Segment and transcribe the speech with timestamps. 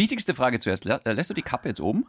[0.00, 0.84] Wichtigste Frage zuerst.
[0.86, 2.06] Lä- äh, Lässt du die Kappe jetzt oben?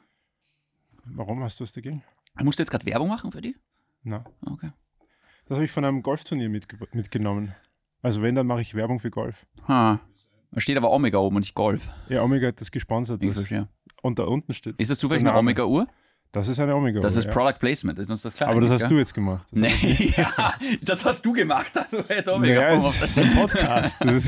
[1.04, 2.04] Warum hast du es dagegen?
[2.42, 3.56] Musst du jetzt gerade Werbung machen für die?
[4.04, 4.72] Na, Okay.
[5.48, 7.54] das habe ich von einem Golfturnier mitge mitgenommen.
[8.01, 9.46] Also wenn, dann mache ich Werbung für Golf.
[9.68, 10.00] Ha.
[10.51, 11.90] Da steht aber Omega oben und nicht Golf.
[12.10, 13.22] Ja, Omega hat das gesponsert.
[13.22, 13.38] Ich Das.
[13.40, 13.68] verstehe.
[14.01, 14.79] Und da unten steht.
[14.79, 15.37] Ist das zufällig eine.
[15.37, 15.87] Omega-Uhr?
[16.34, 17.02] Das ist eine Omega.
[17.02, 17.32] Das ist ja.
[17.32, 18.50] Product Placement, ist uns das klar?
[18.50, 18.90] Aber das hast gell?
[18.90, 19.45] du jetzt gemacht.
[19.52, 21.72] Das Nee, ja, das hast du gemacht.
[21.78, 23.10] Also, hey, Omega, Naja, es das.
[23.10, 24.05] ist ein Podcast.
[24.05, 24.28] Das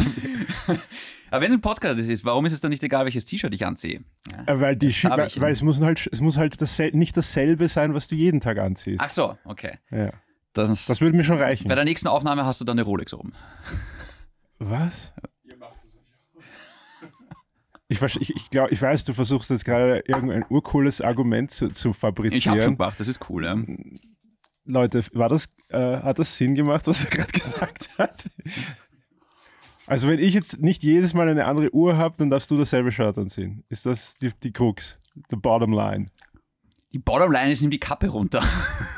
[1.32, 3.66] Aber wenn es ein Podcast ist, warum ist es dann nicht egal, welches T-Shirt ich
[3.66, 4.04] anziehe?
[4.32, 4.54] Ja.
[4.54, 7.68] äh, weil die, hab weil, weil es muss halt, es muss halt dassel nicht dasselbe
[7.70, 9.04] sein, was du jeden Tag anziehst.
[9.04, 9.80] Ach so, okay.
[9.90, 10.12] Ja.
[10.54, 11.68] Das, Das würde mir schon reichen.
[11.68, 13.34] bei der nächsten Aufnahme hast du dann eine Rolex oben.
[14.60, 15.12] Was?
[18.02, 21.90] Ich, ich, ich, glaub, ich weiß, du versuchst jetzt gerade irgendein urcooles Argument zu, zu
[21.90, 22.60] Ich habe schon fabrizieren.
[22.78, 23.46] gemacht, das ist cool.
[23.46, 23.58] Ja.
[24.66, 28.30] Leute, war das, äh, hat das Sinn gemacht, was er gerade gesagt hat?
[29.86, 32.92] Also wenn ich jetzt nicht jedes Mal eine andere Uhr habe, dann darfst du dasselbe
[32.92, 33.64] Shirt anziehen.
[33.70, 34.98] Ist das die, die Krux?
[35.30, 36.06] The bottom line.
[36.94, 38.44] Die Bottomline ist, nimm die Kappe runter.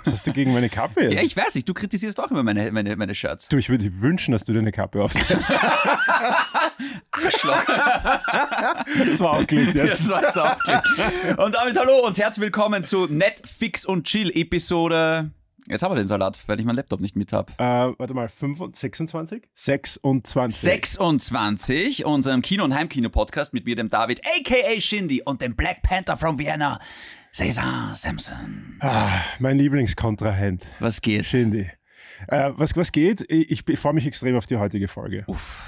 [0.04, 1.14] Was hast du gegen meine Kappe jetzt?
[1.14, 3.48] Ja, ich weiß nicht, du kritisierst auch immer meine, meine, meine Shirts.
[3.48, 5.50] du, ich würde dir wünschen, dass du dir eine Kappe aufsetzt.
[7.12, 7.64] Arschloch.
[7.64, 10.02] Das war auch Glück jetzt.
[10.02, 10.84] Das war jetzt auch klar.
[11.38, 15.32] Und damit hallo und herzlich willkommen zu Netflix und Chill Episode.
[15.68, 17.52] Jetzt haben wir den Salat, weil ich meinen Laptop nicht mit habe.
[17.58, 19.44] Äh, warte mal, 25, 26?
[19.54, 20.62] 26.
[20.62, 24.80] 26, unserem Kino- und Heimkino-Podcast mit mir, dem David, a.k.a.
[24.82, 26.80] Shindy und dem Black Panther from Vienna,
[27.36, 28.78] Cesar Sampson.
[28.80, 30.72] Ah, mein Lieblingskontrahent.
[30.80, 31.26] Was geht?
[31.26, 31.70] Shindy.
[32.30, 33.26] Äh, was, was geht?
[33.28, 35.26] Ich, ich freue mich extrem auf die heutige Folge.
[35.28, 35.68] Uff.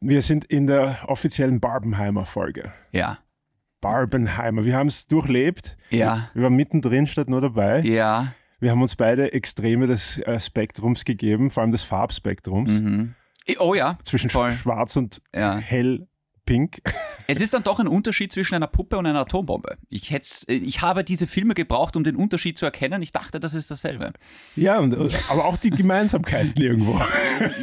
[0.00, 2.72] Wir sind in der offiziellen Barbenheimer-Folge.
[2.92, 3.20] Ja,
[3.80, 4.66] Barbenheimer.
[4.66, 5.78] Wir haben es durchlebt.
[5.88, 7.80] ja, Wir waren mittendrin statt nur dabei.
[7.80, 8.34] ja.
[8.62, 12.78] Wir haben uns beide Extreme des äh, Spektrums gegeben, vor allem des Farbspektrums.
[12.80, 13.14] Mhm.
[13.58, 14.52] Oh ja, Zwischen voll.
[14.52, 15.56] schwarz und Ja.
[15.56, 16.06] hell
[16.44, 16.80] pink.
[17.26, 19.76] Es ist dann doch ein Unterschied zwischen einer Puppe und einer Atombombe.
[19.88, 20.20] Ich, äh,
[20.52, 23.02] ich habe diese Filme gebraucht, um den Unterschied zu erkennen.
[23.02, 24.12] Ich dachte, das ist dasselbe.
[24.56, 27.00] ja, und, äh, aber auch die Gemeinsamkeiten irgendwo.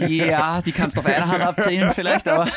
[0.08, 2.48] Ja, die kannst du auf einer Hand abzählen vielleicht, aber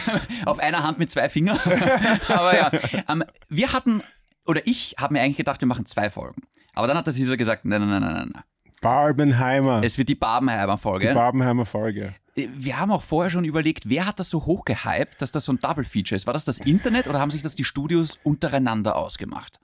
[0.46, 1.58] auf einer Hand mit zwei Fingern.
[2.28, 2.70] aber ja,
[3.08, 4.02] ähm, wir hatten,
[4.46, 6.42] oder ich habe mir eigentlich gedacht, wir machen zwei Folgen.
[6.74, 8.42] Aber dann hat der Caesar gesagt, nein, nein, nein, nein, nein.
[8.80, 9.82] Barbenheimer.
[9.84, 11.08] Es wird die Barbenheimer-Folge.
[11.08, 12.14] die Barbenheimer-Folge.
[12.34, 15.58] Wir haben auch vorher schon überlegt, wer hat das so hochgehypt, dass das so ein
[15.58, 16.26] Double-Feature ist?
[16.26, 19.58] War das das Internet oder haben sich das die Studios untereinander ausgemacht?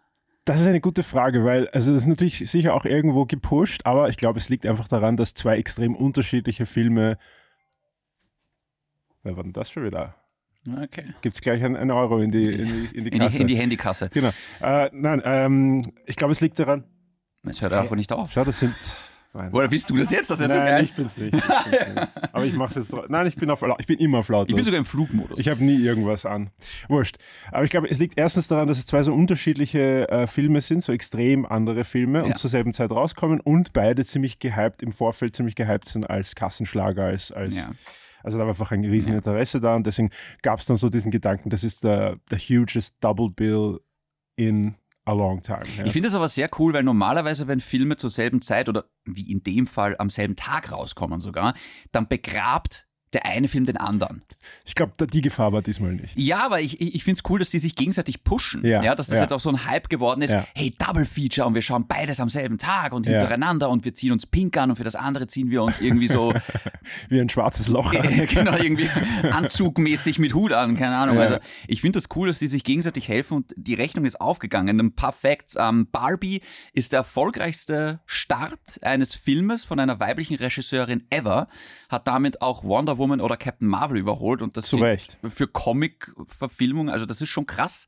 [0.45, 4.09] Das ist eine gute Frage, weil, also das ist natürlich sicher auch irgendwo gepusht, aber
[4.09, 7.19] ich glaube, es liegt einfach daran, dass zwei extrem unterschiedliche Filme.
[9.23, 10.15] Wer war denn das schon wieder?
[10.85, 11.15] Okay.
[11.21, 13.37] Gibt es gleich einen, einen Euro in die, in die, in die In Kasse?
[13.37, 14.09] die, in die Handykasse.
[14.13, 14.31] genau.
[14.61, 16.85] Äh, nein, ähm, ich glaube, es liegt daran.
[17.45, 18.33] Es hört einfach nicht auf.
[18.33, 18.75] Schau, das sind.
[19.37, 20.31] Nein, Oder bist du das jetzt?
[20.31, 20.85] Das ist ja so nein geil.
[20.85, 21.35] ich bin's nicht.
[21.35, 22.11] Ich bin's nicht.
[22.33, 22.93] Aber ich mache jetzt.
[23.09, 23.63] Nein, ich bin auf.
[23.79, 24.49] Ich bin immer auf lautlos.
[24.51, 25.39] Ich bin sogar im Flugmodus.
[25.39, 26.51] Ich habe nie irgendwas an.
[26.89, 27.17] Wurscht.
[27.53, 30.83] Aber ich glaube, es liegt erstens daran, dass es zwei so unterschiedliche äh, Filme sind,
[30.83, 32.25] so extrem andere Filme Ja.
[32.25, 36.35] und zur selben Zeit rauskommen und beide ziemlich gehypt, im Vorfeld ziemlich gehypt sind als
[36.35, 37.71] Kassenschlager, als, als Ja.
[38.23, 40.11] also da war einfach ein riesen Interesse da und deswegen
[40.43, 43.81] gab es dann so diesen Gedanken, das ist der, der hugest Double Bill
[44.37, 44.75] in
[45.07, 45.63] a long time.
[45.79, 45.85] Ja.
[45.85, 49.31] Ich finde das aber sehr cool, weil normalerweise, wenn Filme zur selben Zeit oder wie
[49.31, 51.55] in dem Fall am selben Tag rauskommen sogar,
[51.93, 52.86] dann begrabt
[53.17, 54.23] der eine Film den anderen.
[54.65, 56.19] Ich glaube, die Gefahr war diesmal nicht.
[56.19, 58.65] Ja, aber ich, ich, finde es cool, dass die sich gegenseitig pushen.
[58.65, 59.23] Ja, dass das ja.
[59.23, 60.33] jetzt auch so ein Hype geworden ist.
[60.33, 60.47] Ja.
[60.55, 63.13] Hey, Double Feature und wir schauen beides am selben Tag und Ja.
[63.13, 66.09] hintereinander und wir ziehen uns pink an und für das andere ziehen wir uns irgendwie
[66.09, 66.35] so
[67.09, 67.93] Wie ein schwarzes Loch.
[67.95, 68.91] äh, genau, irgendwie
[69.31, 71.17] anzugmäßig mit Hut an, keine Ahnung.
[71.17, 71.23] Ja.
[71.23, 71.37] Also
[71.69, 74.79] ich finde das cool, dass die sich gegenseitig helfen und die Rechnung ist aufgegangen.
[74.79, 75.57] Ein paar Facts.
[75.59, 76.41] Ähm, Barbie
[76.73, 81.49] ist der erfolgreichste Start eines Filmes von einer weiblichen Regisseurin ever,
[81.89, 85.19] hat damit auch Wonder Woman oder Captain Marvel überholt und das Zu sind Recht.
[85.29, 87.87] für Comic-Verfilmung, also das ist schon krass.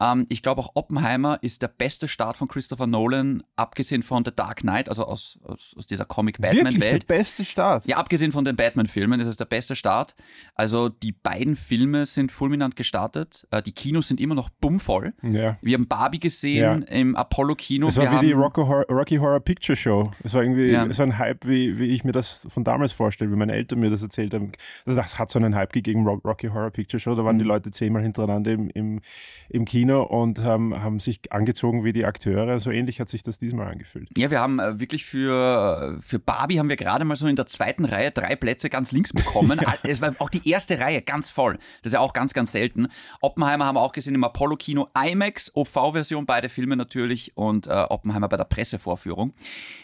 [0.00, 4.32] Ähm, ich glaube auch Oppenheimer ist der beste Start von Christopher Nolan, abgesehen von The
[4.34, 7.06] Dark Knight, also aus, aus, aus dieser Wirklich der Comic-Batman-Welt.
[7.06, 7.86] beste Start.
[7.86, 10.14] Ja, abgesehen von den Batman-Filmen, das ist der beste Start.
[10.54, 13.46] Also die beiden Filme sind fulminant gestartet.
[13.50, 15.14] Äh, Die Kinos sind immer noch bummvoll.
[15.22, 15.58] Ja.
[15.62, 17.88] Wir haben Barbie gesehen im Apollo-Kino.
[17.88, 20.12] Es Wir war wie haben, die Rocky Horror, Rocky Horror Picture Show.
[20.22, 20.92] Es war irgendwie Ja.
[20.92, 23.90] so ein Hype, wie, wie ich mir das von damals vorstelle, wie meine Eltern mir
[23.90, 24.45] das erzählt haben.
[24.84, 27.14] Also das hat so einen Hype gegeben, Ro- Rocky Horror Picture Show.
[27.14, 27.48] Da waren die Mhm.
[27.50, 29.00] Leute zehnmal hintereinander im, im,
[29.48, 32.58] im Kino und haben, haben sich angezogen wie die Akteure.
[32.60, 34.08] So ähnlich hat sich das diesmal angefühlt.
[34.16, 37.46] Ja, wir haben äh, wirklich für, für Barbie haben wir gerade mal so in der
[37.46, 39.60] zweiten Reihe drei Plätze ganz links bekommen.
[39.82, 41.54] Es war auch die erste Reihe ganz voll.
[41.82, 42.88] Das ist ja auch ganz, ganz selten.
[43.20, 48.28] Oppenheimer haben wir auch gesehen im Apollo-Kino IMAX, OV-Version, beide Filme natürlich und äh, Oppenheimer
[48.28, 49.32] bei der Pressevorführung.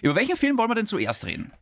[0.02, 1.52] Über welchen Film wollen wir denn zuerst reden?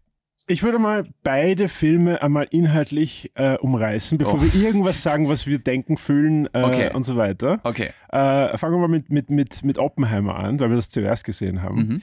[0.50, 4.42] Ich würde mal beide Filme einmal inhaltlich äh, umreißen, bevor oh.
[4.42, 6.92] wir irgendwas sagen, was wir denken, fühlen äh, okay.
[6.92, 7.60] und so weiter.
[7.62, 7.90] Okay.
[8.08, 11.62] Äh, fangen wir mal mit, mit, mit, mit Oppenheimer an, weil wir das zuerst gesehen
[11.62, 11.76] haben.
[11.76, 12.02] Mhm.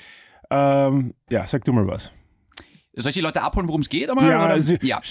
[0.49, 2.13] Ähm, ja, sag du mal was.
[2.95, 4.07] Soll ich die Leute abholen, worum es geht?
[4.07, 5.01] ja, also, ja.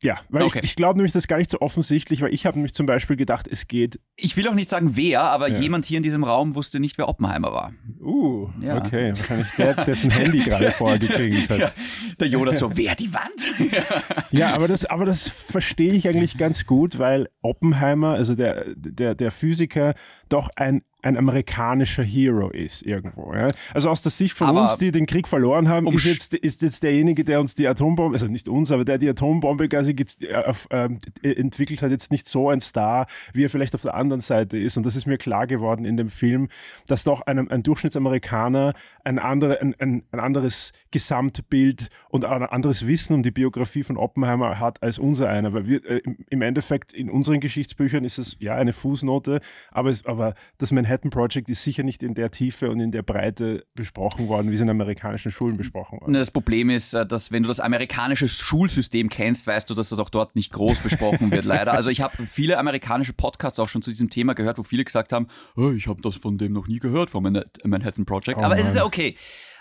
[0.00, 0.60] Ja, weil okay.
[0.60, 2.86] ich, ich glaube nämlich, das ist gar nicht so offensichtlich, weil ich habe nämlich zum
[2.86, 3.98] Beispiel gedacht, es geht.
[4.14, 5.58] Ich will auch nicht sagen wer, aber ja.
[5.58, 7.72] jemand hier in diesem Raum wusste nicht, wer Oppenheimer war.
[8.00, 8.76] Uh, ja.
[8.76, 9.12] okay.
[9.16, 11.58] Wahrscheinlich der, dessen Handy gerade vorher gekriegt hat.
[11.58, 11.72] Ja,
[12.20, 13.74] der Jonas so, wer die Wand?
[14.30, 19.16] ja, aber das, aber das verstehe ich eigentlich ganz gut, weil Oppenheimer, also der, der,
[19.16, 19.94] der Physiker,
[20.28, 23.32] doch ein ein amerikanischer Hero ist irgendwo.
[23.34, 23.48] Ja?
[23.72, 26.34] Also aus der Sicht von aber uns, die den Krieg verloren haben, um ist, jetzt,
[26.34, 29.96] ist jetzt derjenige, der uns die Atombombe, also nicht uns, aber der die Atombombe quasi
[30.20, 30.88] äh, auf, äh,
[31.22, 34.76] entwickelt hat, jetzt nicht so ein Star, wie er vielleicht auf der anderen Seite ist.
[34.76, 36.48] Und das ist mir klar geworden in dem Film,
[36.86, 38.74] dass doch einem, ein Durchschnittsamerikaner
[39.04, 43.96] ein, andere, ein, ein, ein anderes Gesamtbild und ein anderes Wissen um die Biografie von
[43.96, 45.54] Oppenheimer hat als unser einer.
[45.54, 49.40] Weil wir äh, im Endeffekt in unseren Geschichtsbüchern ist es ja eine Fußnote,
[49.70, 53.02] aber, es, aber das Manhattan Project ist sicher nicht in der Tiefe und in der
[53.02, 56.12] Breite besprochen worden, wie es in amerikanischen Schulen besprochen wurde.
[56.12, 59.98] Das Problem ist, äh, dass wenn du das amerikanische Schulsystem kennst, weißt du, dass das
[59.98, 61.72] auch dort nicht groß besprochen wird, leider.
[61.72, 65.12] Also ich habe viele amerikanische Podcasts auch schon zu diesem Thema gehört, wo viele gesagt
[65.12, 67.22] haben, oh, ich habe das von dem noch nie gehört, vom
[67.64, 68.38] Manhattan Project.
[68.38, 68.58] Oh, Aber Mann.
[68.58, 69.14] es ist ja okay.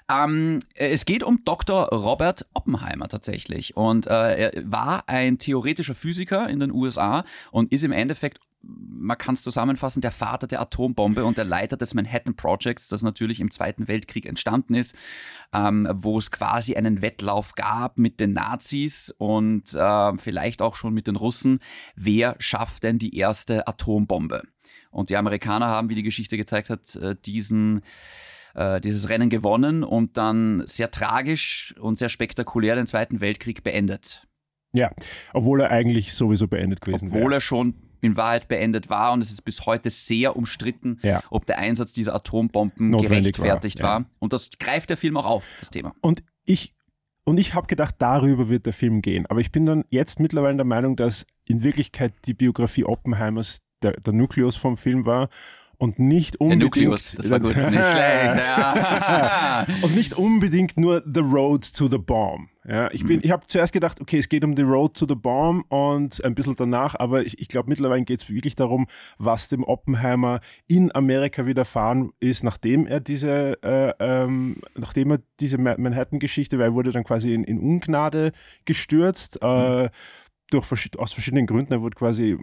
[0.10, 1.90] Ähm, es geht um Dr.
[1.90, 3.76] Robert Oppenheimer tatsächlich.
[3.76, 9.18] Und äh, er war ein theoretischer Physiker in den USA und ist im Endeffekt man
[9.18, 13.40] kann es zusammenfassen, der Vater der Atombombe und der Leiter des Manhattan Projects, das natürlich
[13.40, 14.96] im Zweiten Weltkrieg entstanden ist,
[15.54, 20.94] ähm, wo es quasi einen Wettlauf gab mit den Nazis und äh, vielleicht auch schon
[20.94, 21.60] mit den Russen,
[21.96, 24.44] wer schafft denn die erste Atombombe?
[24.92, 27.82] Und die Amerikaner haben, wie die Geschichte gezeigt hat, äh, diesen
[28.56, 34.28] äh, dieses Rennen gewonnen und dann sehr tragisch und sehr spektakulär den Zweiten Weltkrieg beendet.
[34.74, 34.92] Ja,
[35.34, 37.20] obwohl er eigentlich sowieso beendet gewesen wäre.
[37.20, 41.22] Obwohl er schon in Wahrheit beendet war und es ist bis heute sehr umstritten, ja.
[41.30, 43.90] ob der Einsatz dieser Atombomben Notwendig gerechtfertigt war.
[43.90, 44.00] war.
[44.02, 44.06] Ja.
[44.20, 45.94] Und das greift der Film auch auf, das Thema.
[46.02, 46.74] Und ich
[47.24, 49.26] und ich habe gedacht, darüber wird der Film gehen.
[49.26, 54.00] Aber ich bin dann jetzt mittlerweile der Meinung, dass in Wirklichkeit die Biografie Oppenheimers der,
[54.00, 55.28] der Nukleus vom Film war
[55.78, 56.76] und nicht unbedingt.
[56.76, 58.38] Der Nucleus, das war gut, nicht schlecht.
[58.38, 59.66] Ja.
[59.82, 62.50] und nicht unbedingt nur The Road to the Bomb.
[62.68, 63.22] Ja, ich bin, mhm.
[63.24, 66.36] ich habe zuerst gedacht, okay, es geht um The Road to the Bomb und ein
[66.36, 68.88] bisschen danach, aber ich, ich glaube mittlerweile geht es wirklich darum,
[69.18, 75.58] was dem Oppenheimer in Amerika widerfahren ist, nachdem er diese, äh, ähm, nachdem er diese
[75.58, 78.34] Manhattan-Geschichte, weil er wurde dann quasi in, in Ungnade
[78.66, 79.40] gestürzt.
[79.42, 79.48] Mhm.
[79.48, 79.90] Äh,
[80.50, 81.74] durch, aus verschiedenen Gründen.
[81.74, 82.38] Er wurde quasi äh,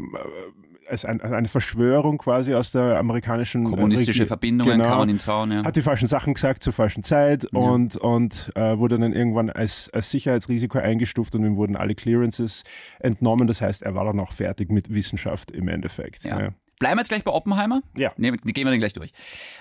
[0.88, 5.18] als, ein, eine Verschwörung quasi aus der amerikanischen kommunistische Reg Verbindungen genau, kann man ihm
[5.18, 5.52] trauen.
[5.52, 5.64] Ja.
[5.64, 7.58] Hat die falschen Sachen gesagt zur falschen Zeit ja.
[7.58, 12.64] und, und äh, wurde dann irgendwann als, als Sicherheitsrisiko eingestuft und ihm wurden alle Clearances
[13.00, 13.46] entnommen.
[13.46, 16.24] Das heißt, er war dann auch fertig mit Wissenschaft im Endeffekt.
[16.24, 16.50] Ja.
[16.80, 17.82] Bleiben wir jetzt gleich bei Oppenheimer?
[17.96, 18.12] Ja.
[18.16, 19.12] Nee, gehen wir den gleich durch.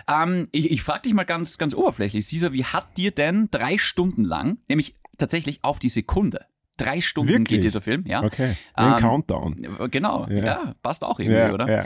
[0.07, 3.77] Ähm, ich ich frage dich mal ganz, ganz oberflächlich, Caesar, wie hat dir denn drei
[3.77, 6.45] Stunden lang, nämlich tatsächlich auf die Sekunde,
[6.77, 7.47] Drei Stunden Wirklich?
[7.47, 8.23] geht dieser Film, ja.
[8.23, 8.55] Okay.
[8.73, 9.55] Ein ähm, Countdown.
[9.91, 10.45] Genau, ja.
[10.45, 10.75] ja.
[10.81, 11.69] passt auch irgendwie, ja, oder?
[11.69, 11.85] Ja.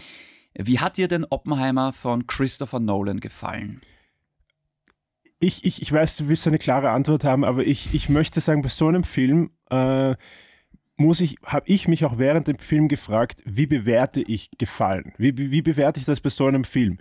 [0.58, 3.82] Wie hat dir denn Oppenheimer von Christopher Nolan gefallen?
[5.40, 8.64] Ich, ich, ich weiß, du willst eine klare Antwort haben, aber ich, ich möchte sagen,
[8.64, 10.16] bei so einem Film äh,
[10.96, 15.14] muss ich, habe ich mich auch während dem Film gefragt, wie bewerte ich Gefallen?
[15.18, 16.98] Wie, wie, wie bewerte ich das bei so einem Film?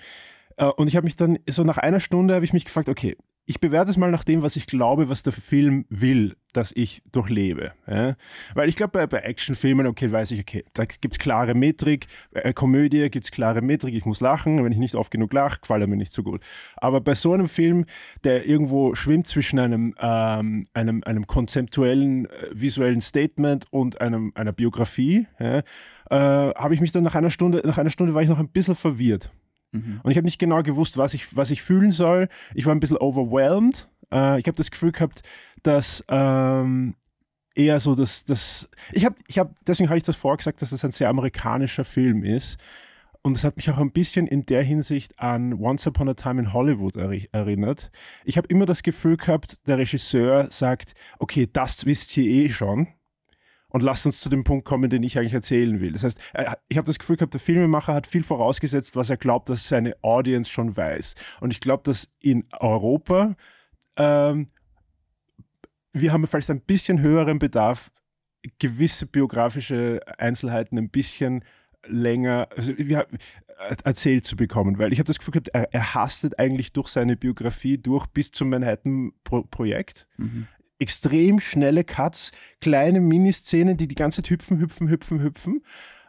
[0.59, 3.17] Äh, und ich habe mich dann, so nach einer Stunde habe ich mich gefragt, okay,
[3.49, 7.03] ich bewerte es mal nach dem, was ich glaube, was der Film will, dass ich
[7.13, 7.73] durchlebe.
[7.87, 8.17] Ja?
[8.55, 12.09] Weil ich glaube, bei, bei Actionfilmen, okay, weiß ich, okay, da gibt es klare Metrik,
[12.33, 15.33] bei äh, Komödie gibt es klare Metrik, ich muss lachen, wenn ich nicht oft genug
[15.33, 16.43] lache, gefällt er mir nicht so gut.
[16.77, 17.87] Aber bei so einem Film,
[18.25, 24.53] der irgendwo schwimmt zwischen einem, ähm, einem, einem konzeptuellen, äh, visuellen Statement und einem, einer
[24.53, 25.59] Biografie, ja,
[26.11, 28.49] äh, habe ich mich dann nach einer Stunde, nach einer Stunde war ich noch ein
[28.49, 29.31] bisschen verwirrt.
[29.73, 30.01] Mhm.
[30.03, 32.29] Und ich habe nicht genau gewusst, was ich, was ich fühlen soll.
[32.55, 33.89] Ich war ein bisschen overwhelmed.
[34.13, 35.23] Äh, ich habe das Gefühl gehabt,
[35.63, 36.95] dass ähm,
[37.55, 40.85] eher so das, das ich habe, ich habe, deswegen habe ich das vorgesagt, dass das
[40.85, 42.59] ein sehr amerikanischer Film ist.
[43.23, 46.41] Und es hat mich auch ein bisschen in der Hinsicht an Once Upon a Time
[46.41, 47.91] in Hollywood erinnert.
[48.25, 52.87] Ich habe immer das Gefühl gehabt, der Regisseur sagt, okay, das wisst ihr eh schon
[53.77, 55.93] und lass uns zu dem Punkt kommen, den ich eigentlich erzählen will.
[55.93, 56.19] Das heißt,
[56.71, 59.95] ich habe das Gefühl gehabt, der Filmemacher hat viel vorausgesetzt, was er glaubt, dass seine
[60.01, 61.15] Audience schon weiß.
[61.41, 63.37] Und ich glaube, dass in Europa
[63.99, 64.49] ähm,
[65.93, 67.93] wir haben vielleicht ein bisschen höheren Bedarf,
[68.59, 71.45] gewisse biografische Einzelheiten ein bisschen
[71.87, 73.07] länger also, wir,
[73.85, 77.15] erzählt zu bekommen, weil ich habe das Gefühl gehabt, er, er hastet eigentlich durch seine
[77.15, 80.09] Biografie durch bis zum Manhattan-Projekt.
[80.17, 85.63] Mhm extrem schnelle Cuts, kleine Miniszenen, die die ganze Zeit hüpfen, hüpfen, hüpfen, hüpfen.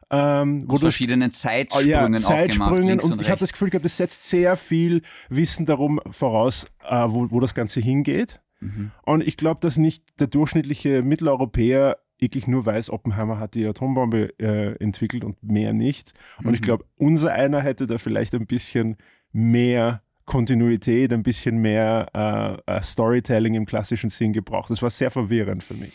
[0.09, 3.69] Ähm, wo Aus verschiedenen Zeitsprüngen, ja, auch gemacht, Zeitsprüngen und, und, ich habe das Gefühl
[3.69, 8.39] gehabt, es setzt sehr viel Wissen darum voraus, äh, wo, wo das Ganze hingeht.
[8.61, 8.91] Mhm.
[9.03, 14.33] Und ich glaube, dass nicht der durchschnittliche Mitteleuropäer wirklich nur weiß, Oppenheimer hat die Atombombe
[14.39, 16.13] äh, entwickelt und mehr nicht.
[16.43, 16.65] Und ich Mhm.
[16.65, 18.97] glaube, unser einer hätte da vielleicht ein bisschen
[19.31, 24.69] mehr Kontinuität, ein bisschen mehr äh, äh, Storytelling im klassischen Sinn gebraucht.
[24.69, 25.93] Das war sehr verwirrend für mich.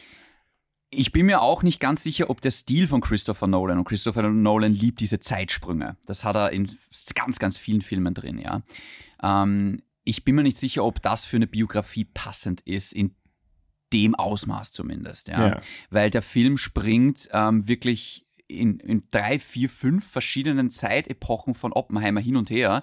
[0.91, 4.23] Ich bin mir auch nicht ganz sicher, ob der Stil von Christopher Nolan und Christopher
[4.23, 5.97] Nolan liebt diese Zeitsprünge.
[6.07, 6.71] Das hat er in
[7.15, 8.63] ganz, ganz vielen Filmen drin, ja.
[9.23, 13.15] Ähm, ich bin mir nicht sicher, ob das für eine Biografie passend ist, in
[13.93, 15.49] dem Ausmaß zumindest, ja.
[15.49, 15.61] Ja.
[15.91, 22.21] Weil der Film springt ähm, wirklich in, in drei, vier, fünf verschiedenen Zeitepochen von Oppenheimer
[22.21, 22.83] hin und her.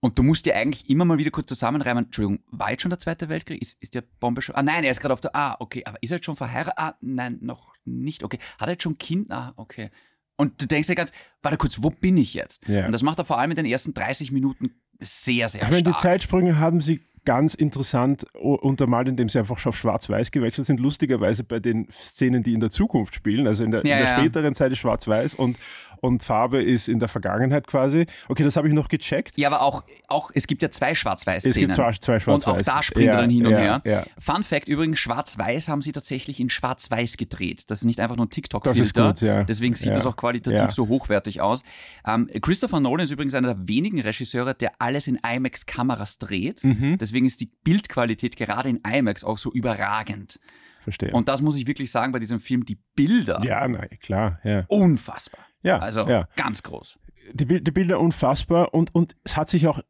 [0.00, 3.00] Und du musst dir eigentlich immer mal wieder kurz zusammenreimen, Entschuldigung, war jetzt schon der
[3.00, 3.60] Zweite Weltkrieg?
[3.60, 4.54] Ist, ist der Bombe schon?
[4.54, 6.74] Ah nein, er ist gerade auf der, ah, okay, aber ist er jetzt schon verheiratet?
[6.76, 8.38] Ah, nein, noch nicht, okay.
[8.58, 9.30] Hat er jetzt schon ein Kind?
[9.32, 9.90] Ah, okay.
[10.36, 11.10] Und du denkst dir ganz,
[11.42, 12.66] warte kurz, wo bin ich jetzt?
[12.68, 12.86] Ja.
[12.86, 15.82] Und das macht er vor allem in den ersten 30 Minuten sehr, sehr Ich meine,
[15.82, 16.02] die stark.
[16.02, 20.80] Zeitsprünge haben sie ganz interessant untermalt, indem sie einfach auf Schwarz-Weiß gewechselt sind.
[20.80, 24.12] Lustigerweise bei den Szenen, die in der Zukunft spielen, also in der, Ja, in der
[24.12, 24.18] ja.
[24.18, 25.58] späteren Zeit ist Schwarz-Weiß und,
[26.00, 28.06] und Farbe ist in der Vergangenheit quasi.
[28.28, 29.36] Okay, das habe ich noch gecheckt.
[29.36, 31.50] Ja, aber auch, auch, es gibt ja zwei Schwarz-Weiß-Szenen.
[31.52, 32.68] Es gibt zwei, zwei Und Schwarz-Weiß.
[32.68, 33.82] auch da springt ja, er dann hin und ja, her.
[33.84, 34.04] Ja.
[34.18, 37.64] Fun Fact übrigens, Schwarz-Weiß haben sie tatsächlich in Schwarz-Weiß gedreht.
[37.70, 39.08] Das ist nicht einfach nur ein Das ist TikTok-Filter.
[39.08, 39.44] gut, ja.
[39.44, 41.62] Deswegen sieht das auch qualitativ so hochwertig aus.
[42.06, 46.64] Ähm, Christopher Nolan ist übrigens einer der wenigen Regisseure, der alles in IMAX-Kameras dreht.
[46.64, 46.98] Mhm.
[46.98, 50.38] Deswegen ist die Bildqualität gerade in IMAX auch so überragend.
[50.82, 51.12] Verstehe.
[51.12, 54.64] Und das muss ich wirklich sagen bei diesem Film, die Bilder, ja, nein, klar, ja.
[54.68, 55.44] unfassbar.
[55.62, 56.28] Ja, Also ja.
[56.36, 56.98] ganz groß.
[57.32, 59.80] die, die Bilder unfassbar und, und es hat sich auch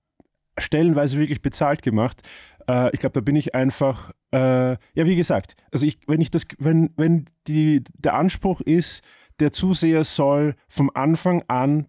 [0.58, 2.22] stellenweise wirklich bezahlt gemacht.
[2.68, 6.30] Äh, ich glaube, da bin ich einfach, äh, ja, wie gesagt, also ich, wenn ich
[6.30, 9.02] das, wenn, wenn die, der Anspruch ist,
[9.40, 11.86] der Zuseher soll vom Anfang an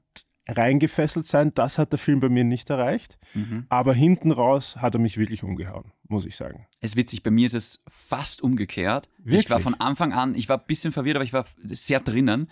[0.47, 3.17] reingefesselt sein, das hat der Film bei mir nicht erreicht.
[3.33, 3.65] Mhm.
[3.69, 6.65] Aber hinten raus hat er mich wirklich umgehauen, muss ich sagen.
[6.79, 9.09] Es ist witzig, bei mir ist es fast umgekehrt.
[9.19, 9.63] Ich war Wirklich?
[9.63, 12.49] von Anfang an, ich war ein bisschen verwirrt, aber ich war sehr drinnen.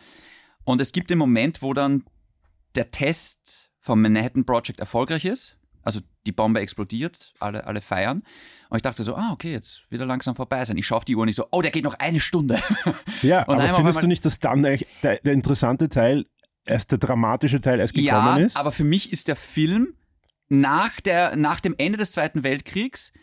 [0.68, 2.04] Und es gibt den Moment, wo dann
[2.76, 5.58] der Test vom Manhattan Project erfolgreich ist.
[5.82, 8.22] Also die Bombe explodiert, alle, alle feiern.
[8.70, 10.76] Und ich dachte so, ah, okay, jetzt wieder langsam vorbei sein.
[10.76, 12.60] Ich schaue auf die Uhr und ich so, oh, der geht noch eine Stunde.
[13.22, 16.26] Ja, Und aber findest du nicht, dass dann der, der interessante Teil,
[16.66, 18.58] erst der dramatische Teil erst gekommen ja, ist?
[18.58, 19.94] aber für mich ist der Film
[20.50, 23.14] nach, der, nach dem Ende des Zweiten Weltkriegs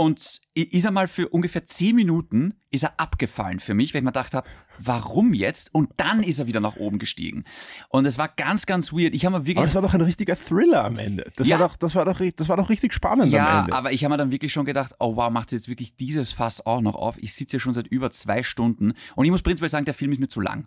[0.00, 4.04] und ist er mal für ungefähr zehn Minuten ist er abgefallen für mich, weil ich
[4.04, 5.74] mir gedacht habe, warum jetzt?
[5.74, 7.44] Und dann ist er wieder nach oben gestiegen.
[7.90, 9.12] Und es war ganz, ganz weird.
[9.14, 11.30] Ich habe mir wirklich Aber es war doch ein richtiger Thriller am Ende.
[11.36, 11.58] Das, Ja.
[11.58, 13.74] war, doch, das, war, doch, das war doch richtig spannend am Ja, Ende.
[13.74, 16.64] aber ich habe mir dann wirklich schon gedacht, oh wow, macht jetzt wirklich dieses Fass
[16.64, 17.18] auch noch auf?
[17.18, 20.12] Ich sitze hier schon seit über zwei Stunden und ich muss prinzipiell sagen, der Film
[20.12, 20.66] ist mir zu lang.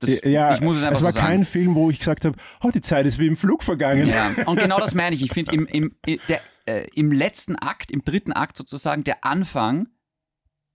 [0.00, 2.36] Das, ja, ich muss es einfach es war so kein Film, wo ich gesagt habe,
[2.62, 4.06] oh, die Zeit ist wie im Flug vergangen.
[4.06, 5.22] Ja, und genau das meine ich.
[5.22, 5.94] Ich finde, im, im,
[6.28, 9.88] der, äh, im letzten Akt, im dritten Akt sozusagen, der Anfang,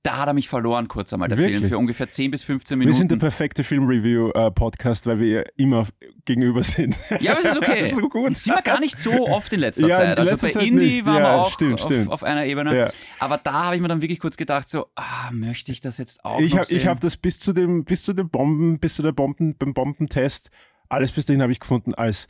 [0.06, 1.58] da hat er mich verloren kurz einmal, der Wirklich?
[1.58, 3.20] Film, für ungefähr 10 bis 15 Wir sind der Minuten.
[3.20, 5.88] perfekte Film-Review-Podcast, weil wir immer
[6.26, 6.96] gegenüber sind.
[7.20, 7.80] Ja, aber es ist okay.
[7.80, 8.36] das ist so gut.
[8.36, 10.18] Sind wir gar nicht so oft in letzter Ja, Zeit.
[10.20, 11.06] Also letzter bei Zeit Indie nicht.
[11.06, 12.12] waren wir Ja, auch stimmt, auf, stimmt.
[12.12, 12.78] auf einer Ebene.
[12.78, 12.92] Ja.
[13.20, 16.24] Aber da habe ich mir dann wirklich kurz gedacht, so, ah, möchte ich das jetzt
[16.26, 16.88] auch Ich habe sehen?
[16.88, 20.50] hab das bis zu dem, bis zu den Bomben, bis zu der Bomben, beim Bombentest,
[20.90, 22.28] alles bis dahin habe ich gefunden als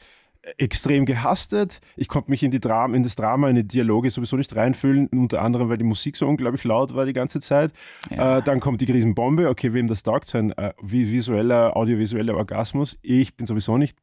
[0.57, 1.81] extrem gehastet.
[1.95, 5.07] Ich konnte mich in, die Dram in das Drama, in die Dialoge sowieso nicht reinfühlen,
[5.07, 7.71] unter anderem, weil die Musik so unglaublich laut war die ganze Zeit.
[8.09, 8.37] Ja.
[8.37, 12.97] Äh, dann kommt die Riesenbombe, okay, wem das taugt, sein äh, vi- visueller, audiovisueller Orgasmus.
[13.01, 13.97] Ich bin sowieso nicht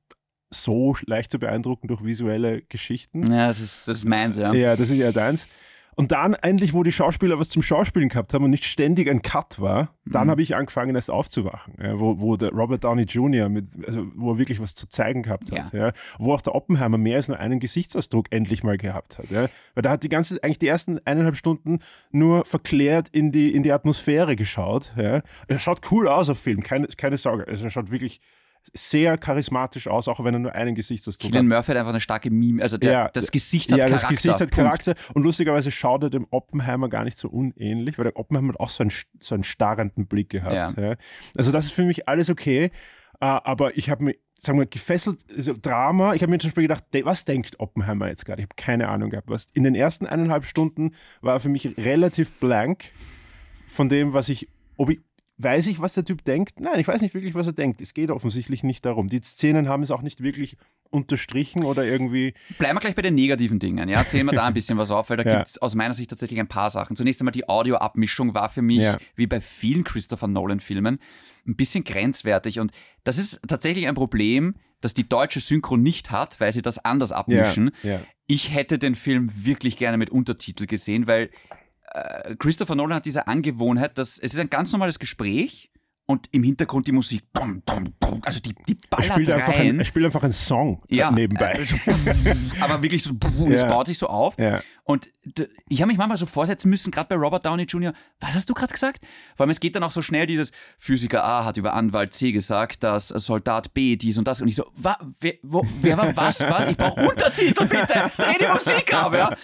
[0.50, 3.32] so leicht zu beeindrucken durch visuelle Geschichten.
[3.32, 4.52] Ja, das ist, das ist meins, ja.
[4.52, 5.48] Ja, das ist ja deins.
[5.94, 9.20] Und dann endlich, wo die Schauspieler was zum Schauspielen gehabt haben und nicht ständig ein
[9.20, 10.30] Cut war, dann Mhm.
[10.30, 11.74] habe ich angefangen, erst aufzuwachen.
[11.82, 15.22] Ja, wo, wo der Robert Downey Jr., mit, also wo er wirklich was zu zeigen
[15.22, 15.72] gehabt hat.
[15.74, 15.92] Ja.
[16.18, 19.30] Wo auch der Oppenheimer mehr als nur einen Gesichtsausdruck endlich mal gehabt hat.
[19.30, 19.48] Ja.
[19.74, 21.80] Weil da hat die ganze, eigentlich die ersten eineinhalb Stunden
[22.10, 24.92] nur verklärt in die, in die Atmosphäre geschaut.
[24.96, 25.22] Ja.
[25.48, 27.46] Er schaut cool aus auf Film, keine, keine Sorge.
[27.46, 28.20] Also er schaut wirklich
[28.74, 31.58] sehr charismatisch aus, auch wenn er nur einen Gesichtsausdruck Killian hat.
[31.58, 34.08] Murphy hat einfach eine starke Mime, also der, Ja, das Gesicht hat ja, Charakter.
[34.08, 34.54] das Gesicht hat Punkt.
[34.54, 38.60] Charakter und lustigerweise schaut er dem Oppenheimer gar nicht so unähnlich, weil der Oppenheimer hat
[38.60, 40.78] auch so einen, so einen starrenden Blick gehabt.
[40.78, 40.96] Ja.
[41.36, 42.70] Also das ist für mich alles okay,
[43.20, 46.64] äh, aber ich habe mich, sagen wir, gefesselt, also Drama, ich habe mir zum Beispiel
[46.64, 48.42] gedacht, was denkt Oppenheimer jetzt gerade?
[48.42, 49.30] Ich habe keine Ahnung gehabt.
[49.30, 49.46] Was.
[49.54, 52.86] In den ersten eineinhalb Stunden war er für mich relativ blank
[53.66, 55.00] von dem, was ich, ob ich
[55.42, 56.60] weiß ich, was der Typ denkt?
[56.60, 57.80] Nein, ich weiß nicht wirklich, was er denkt.
[57.80, 59.08] Es geht offensichtlich nicht darum.
[59.08, 60.56] Die Szenen haben es auch nicht wirklich
[60.90, 62.34] unterstrichen oder irgendwie.
[62.58, 63.88] Bleiben wir gleich bei den negativen Dingen.
[63.88, 65.36] Ja, zählen wir da ein bisschen was auf, weil da Ja.
[65.36, 66.96] gibt es aus meiner Sicht tatsächlich ein paar Sachen.
[66.96, 68.98] Zunächst einmal die Audioabmischung war für mich, Ja.
[69.16, 70.98] wie bei vielen Christopher Nolan-Filmen,
[71.46, 72.60] ein bisschen grenzwertig.
[72.60, 72.72] Und
[73.04, 77.12] das ist tatsächlich ein Problem, das die deutsche Synchro nicht hat, weil sie das anders
[77.12, 77.70] abmischen.
[77.82, 78.00] Ja.
[78.26, 81.30] Ich hätte den Film wirklich gerne mit Untertitel gesehen, weil
[82.38, 85.70] Christopher Nolan hat diese Angewohnheit, dass es ist ein ganz normales Gespräch
[86.06, 89.52] und im Hintergrund die Musik, bum, bum, bum, also die, die Er ballert spielt, einfach
[89.54, 89.78] ein, rein.
[89.78, 91.52] er spielt einfach einen Song äh, ja, nebenbei.
[91.52, 91.76] äh, so,
[92.60, 93.68] aber wirklich so, und es Ja.
[93.68, 94.36] baut sich so auf.
[94.38, 94.60] Ja.
[94.84, 95.10] Und
[95.68, 98.54] ich habe mich manchmal so vorsetzen müssen, gerade bei Robert Downey Jr., was hast du
[98.54, 99.00] gerade gesagt?
[99.36, 102.32] Vor allem, es geht dann auch so schnell dieses, Physiker A hat über Anwalt C
[102.32, 104.40] gesagt, dass Soldat B dies und das.
[104.40, 106.40] Und ich so, wa, wer, wo, wer war was?
[106.40, 106.70] was?
[106.70, 108.10] Ich brauche Untertitel, bitte!
[108.16, 109.36] Dreh die Musik ab, ja!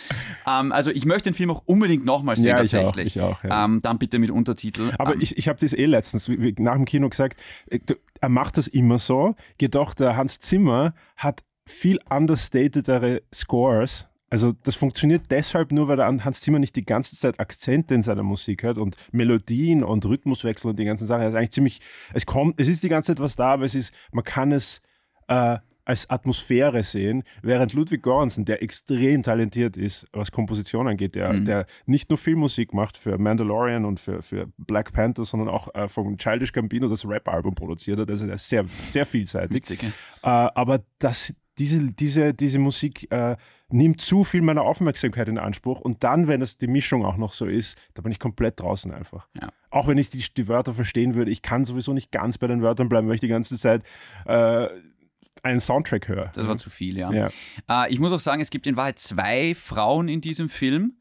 [0.47, 3.17] Ähm, also ich möchte den Film auch unbedingt nochmal sehen, Ja, ich auch, tatsächlich.
[3.17, 3.65] ich auch, ja.
[3.65, 4.91] ähm, dann bitte mit Untertitel.
[4.99, 6.29] Aber ähm, ich, ich habe das eh letztens
[6.59, 7.39] nach dem Kino gesagt,
[7.71, 7.79] äh,
[8.21, 14.07] er macht das immer so, jedoch der Hans Zimmer hat viel understatedere Scores.
[14.31, 18.23] Also das funktioniert deshalb nur, weil Hans Zimmer nicht die ganze Zeit Akzente in seiner
[18.23, 21.23] Musik hat und Melodien und Rhythmuswechsel und die ganzen Sachen.
[21.23, 21.81] Er ist eigentlich ziemlich,
[22.13, 24.83] es kommt, es ist die ganze Zeit was da, aber es ist, man kann es
[25.29, 25.57] äh,
[25.87, 31.47] als Atmosphäre sehen, während Ludwig Göransson, der extrem talentiert ist, was Komposition angeht, der, Mhm.
[31.47, 35.89] der nicht nur Filmmusik macht für Mandalorian und für, für Black Panther, sondern auch äh,
[35.89, 39.57] von Childish Gambino das Rap-Album produziert hat, also der ist sehr, sehr vielseitig.
[39.57, 39.89] witzig, ja.
[40.47, 43.37] Äh, aber das, diese, diese, diese Musik äh,
[43.71, 47.33] nimmt zu viel meiner Aufmerksamkeit in Anspruch und dann, wenn es die Mischung auch noch
[47.33, 49.29] so ist, da bin ich komplett draußen einfach.
[49.41, 49.49] Ja.
[49.71, 52.63] Auch wenn ich die, die Wörter verstehen würde, ich kann sowieso nicht ganz bei den
[52.63, 53.83] Wörtern bleiben, weil ich die ganze Zeit
[54.25, 54.69] äh,
[55.43, 56.31] einen Soundtrack höre.
[56.35, 57.13] Das war zu viel, ja.
[57.13, 57.31] ja.
[57.69, 60.95] Äh, ich muss auch sagen, es gibt in Wahrheit zwei Frauen in diesem Film.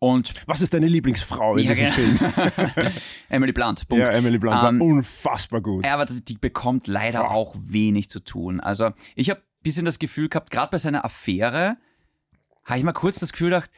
[0.00, 2.40] Und Was ist deine Lieblingsfrau in Ja, diesem genau.
[2.40, 2.92] Film?
[3.28, 3.88] Emily Blunt.
[3.88, 4.00] Punkt.
[4.02, 5.84] Ja, Emily Blunt Ähm, war unfassbar gut.
[5.84, 7.30] Ja, aber die bekommt leider Fuck.
[7.30, 8.60] auch wenig zu tun.
[8.60, 11.76] Also ich habe ein bisschen das Gefühl gehabt, gerade bei seiner Affäre,
[12.68, 13.70] habe ich mal kurz das Gefühl gedacht,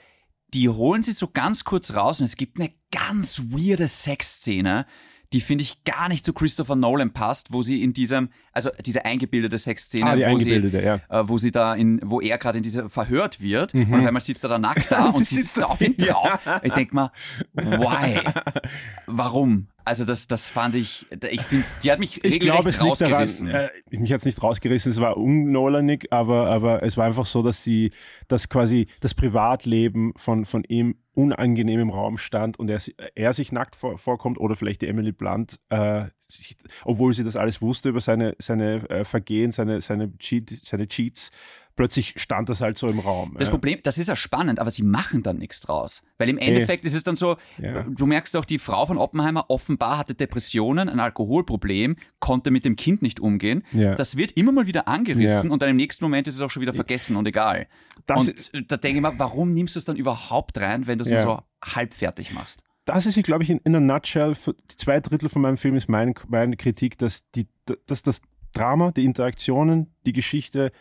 [0.52, 4.86] die holen sie so ganz kurz raus und es gibt eine ganz weirde Sexszene,
[5.32, 9.04] die finde ich gar nicht zu Christopher Nolan passt, wo sie in diesem, also diese
[9.04, 11.20] eingebildete Sexszene, ah, die wo sie eingebildete, ja.
[11.20, 14.20] äh, wo sie da in, wo er gerade in dieser verhört wird und auf einmal
[14.20, 16.38] sitzt er da nackt da Und sie sie sitzt sitzt da auf ihn drauf.
[16.62, 17.10] Ich denk mal,
[17.54, 18.20] why?
[19.06, 19.68] Warum?
[19.84, 23.14] Also das, das fand ich, ich finde, die hat mich Ich glaube, es liegt daran,
[23.14, 23.48] rausgerissen.
[23.48, 27.42] äh, mich hat es nicht rausgerissen, es war unnolanig, aber, aber es war einfach so,
[27.42, 27.90] dass sie,
[28.28, 32.80] dass quasi das Privatleben von, von ihm unangenehm im Raum stand und er,
[33.14, 37.36] er sich nackt vor, vorkommt oder vielleicht die Emily Blunt, äh, sich, obwohl sie das
[37.36, 41.30] alles wusste über seine, seine äh, Vergehen, seine, seine, Cheat, seine Cheats,
[41.76, 43.36] plötzlich stand das halt so im Raum.
[43.38, 43.52] Das ja.
[43.52, 46.02] Problem, das ist ja spannend, aber sie machen dann nichts draus.
[46.18, 47.84] Weil im Endeffekt ist es dann so, Ja.
[47.84, 52.76] du merkst auch, die Frau von Oppenheimer offenbar hatte Depressionen, ein Alkoholproblem, konnte mit dem
[52.76, 53.64] Kind nicht umgehen.
[53.72, 53.94] Ja.
[53.94, 56.60] Das wird immer mal wieder angerissen und dann im nächsten Moment ist es auch schon
[56.60, 57.66] wieder vergessen und egal.
[58.06, 61.10] Das und da denke ich mir, warum nimmst du es dann überhaupt rein, wenn du
[61.10, 62.62] es so halb fertig machst?
[62.84, 64.34] Das ist, glaube ich, in, in a nutshell,
[64.68, 67.46] zwei Drittel von meinem Film ist mein, meine Kritik, dass, die,
[67.86, 70.72] dass das Drama, die Interaktionen, die Geschichte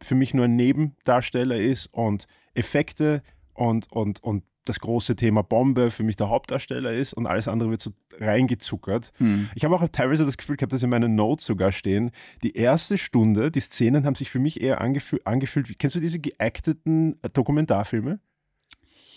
[0.00, 3.22] für mich nur ein Nebendarsteller ist und Effekte
[3.54, 7.70] und, und, und das große Thema Bombe für mich der Hauptdarsteller ist und alles andere
[7.70, 9.12] wird so reingezuckert.
[9.16, 9.48] Hm.
[9.54, 12.96] Ich habe auch teilweise das Gefühl gehabt, dass in meinen Notes sogar stehen, die erste
[12.98, 17.18] Stunde, die Szenen haben sich für mich eher angefühlt, angefühlt wie, kennst du diese geacteten
[17.22, 18.20] äh, Dokumentarfilme?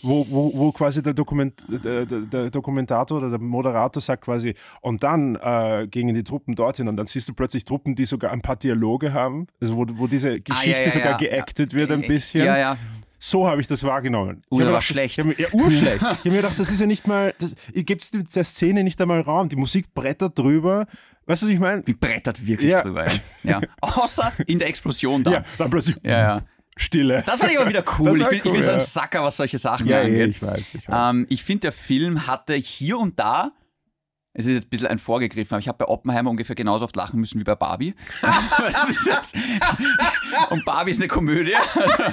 [0.08, 5.02] Wo, wo, wo quasi der, Dokument, der, der, Dokumentator oder der Moderator sagt quasi, und
[5.02, 8.42] dann äh, gingen die Truppen dorthin und dann siehst du plötzlich Truppen, die sogar ein
[8.42, 11.18] paar Dialoge haben, also wo, wo diese Geschichte Ah, ja, sogar ja.
[11.18, 12.46] geactet wird ein Äh, bisschen.
[12.46, 12.78] Ja, ja.
[13.18, 14.44] So habe ich das wahrgenommen.
[14.52, 15.18] Hab war schlecht.
[15.18, 15.96] Ich mir, ja, urschlecht.
[15.98, 19.02] ich habe mir gedacht, das ist ja nicht mal, das, ihr gebt der Szene nicht
[19.02, 19.50] einmal Raum.
[19.50, 20.86] Die Musik brettert drüber.
[21.26, 21.82] Weißt du, was ich meine?
[21.82, 22.82] Die brettert wirklich Ja.
[22.84, 23.06] drüber.
[23.06, 23.12] Ja.
[23.44, 23.62] ja.
[23.82, 25.32] Außer in der Explosion da.
[25.32, 26.12] Ja, dann plötzlich ja.
[26.36, 26.42] ja.
[26.78, 27.24] Stille.
[27.26, 28.20] Das fand ich aber wieder cool.
[28.20, 28.80] Ich bin, ich bin cool, so ein.
[28.80, 30.18] Sacker, was solche Sachen ja, angeht.
[30.18, 31.10] ja, ich weiß, ich weiß.
[31.12, 33.52] Ähm, ich finde, der Film hatte hier und da,
[34.34, 36.96] es ist jetzt ein bisschen ein Vorgegriffen, aber ich habe bei Oppenheimer ungefähr genauso oft
[36.98, 37.96] lachen müssen wie bei Barbie.
[40.50, 41.56] Und Barbie ist eine Komödie.
[41.56, 42.04] Also,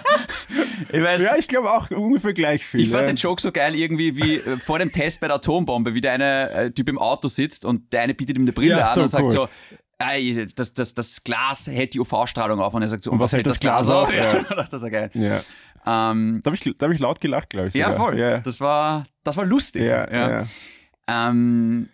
[0.92, 2.82] ich weiß, ja, ich glaube auch ungefähr gleich viel.
[2.82, 3.06] ich fand ja.
[3.08, 6.12] den Joke so geil, irgendwie wie äh, vor dem Test bei der Atombombe, wie der
[6.12, 8.94] eine äh, Typ im Auto sitzt und der eine bietet ihm eine Brille Ja, an
[8.94, 9.30] so und sagt cool.
[9.32, 9.48] so,
[10.10, 13.32] Ey, das, das, das Glas hält die UV-Strahlung auf und er sagt so, und, was
[13.32, 14.12] hält das Glas auf?
[14.12, 15.10] Ja, das ist ja geil.
[15.14, 15.40] Ja.
[15.84, 17.74] Ähm, Da habe ich, da hab ich laut gelacht, glaube ich.
[17.74, 17.98] ja, sogar.
[18.06, 18.18] voll.
[18.18, 19.82] Ja, Das, war, das war lustig.
[19.82, 20.46] ja, ja.
[21.08, 21.88] Ähm,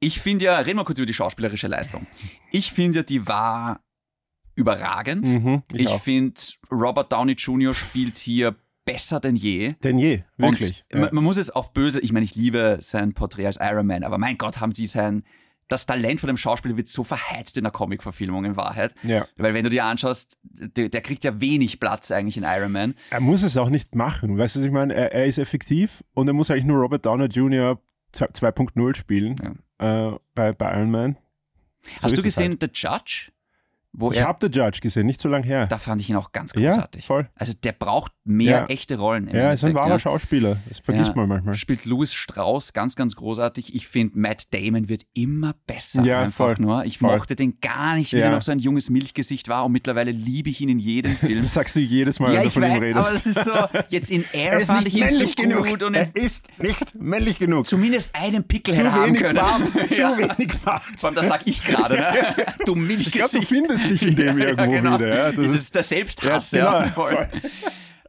[0.00, 2.06] ich finde ja, reden wir kurz über die schauspielerische Leistung.
[2.50, 3.80] Ich finde, die war
[4.54, 5.26] überragend.
[5.28, 7.74] Mhm, ich ich finde, Robert Downey Jr.
[7.74, 9.72] spielt hier besser denn je.
[9.82, 10.84] Denn je, wirklich.
[10.92, 13.86] Und man, man muss es auf böse, ich meine, ich liebe sein Porträt als Iron
[13.86, 15.24] Man, aber mein Gott, haben sie sein,
[15.68, 18.94] das Talent von dem Schauspieler wird so verheizt in der Comic-Verfilmung in Wahrheit.
[19.02, 19.26] Ja.
[19.36, 22.94] Weil wenn du dir anschaust, der, der, kriegt ja wenig Platz eigentlich in Iron Man.
[23.10, 24.94] Er muss es auch nicht machen, weißt du, was ich meine?
[24.94, 27.80] Er, er ist effektiv und er muss eigentlich nur Robert Downer Jr.
[28.14, 30.12] 2.0 spielen ja.
[30.12, 31.16] äh, bei, bei Iron Man.
[31.98, 32.60] So Hast du gesehen halt.
[32.60, 33.30] The Judge?
[33.96, 35.66] Wo ich habe The Judge gesehen, nicht so lange her.
[35.68, 37.02] Da fand ich ihn auch ganz großartig.
[37.02, 37.28] Ja, voll.
[37.36, 38.66] Also der braucht mehr ja.
[38.66, 39.28] echte Rollen.
[39.28, 39.98] ja, er ist ein wahrer ja.
[40.00, 40.56] Schauspieler.
[40.68, 41.14] Das vergisst ja.
[41.14, 41.54] man manchmal.
[41.54, 43.72] Spielt Louis Strauss ganz, ganz großartig.
[43.72, 46.02] Ich finde, Matt Damon wird immer besser.
[46.02, 46.56] Ja, einfach voll.
[46.58, 46.84] nur.
[46.84, 47.16] Ich voll.
[47.16, 50.50] mochte den gar nicht, wie er noch so ein junges Milchgesicht war und mittlerweile liebe
[50.50, 51.40] ich ihn in jedem Film.
[51.40, 52.98] das sagst du jedes Mal, wenn du von weiß, ihm redest.
[52.98, 53.52] Aber das ist so,
[53.90, 55.66] jetzt in Air er fand ich ihn so genug.
[55.68, 55.82] gut.
[55.84, 57.64] Und er ist nicht männlich genug.
[57.64, 59.36] Zumindest einen Pickel Zu haben können.
[59.36, 60.82] Bart, zu wenig Bart.
[60.96, 61.94] Vor allem, das sag ich gerade.
[61.94, 62.46] Ne?
[62.64, 63.06] Du Milchgesicht.
[63.06, 64.94] Ich glaube, du findest dich in dem irgendwo genau.
[64.98, 65.08] wieder.
[65.08, 66.50] Ja, das, das, ist der Selbsthass.
[66.52, 66.94] Ja, genau.
[66.94, 67.28] voll.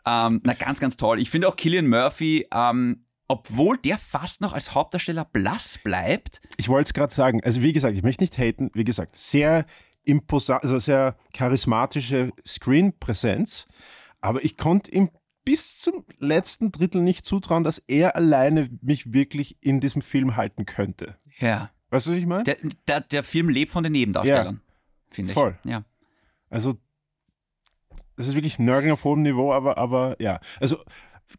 [0.05, 1.19] Ähm, na, ganz, ganz toll.
[1.19, 6.41] Ich finde auch Killian Murphy, ähm, obwohl der fast noch als Hauptdarsteller blass bleibt.
[6.57, 7.41] Ich wollte es gerade sagen.
[7.43, 8.69] Also, wie gesagt, ich möchte nicht haten.
[8.73, 9.65] Wie gesagt, sehr
[10.03, 13.67] imposant, also sehr charismatische Screenpräsenz.
[14.21, 15.09] Aber ich konnte ihm
[15.43, 20.65] bis zum letzten Drittel nicht zutrauen, dass er alleine mich wirklich in diesem Film halten
[20.65, 21.15] könnte.
[21.39, 21.69] Ja.
[21.91, 22.43] Weißt du, was ich meine?
[22.43, 22.57] Der,
[22.88, 24.64] der, der, Film lebt von den Nebendarstellern, ja.
[25.09, 25.33] Finde ich.
[25.33, 25.57] Voll.
[25.65, 25.83] Ja.
[26.49, 26.75] Also
[28.15, 30.39] das ist wirklich Nörgeln auf hohem Niveau, aber, aber ja.
[30.59, 30.77] Also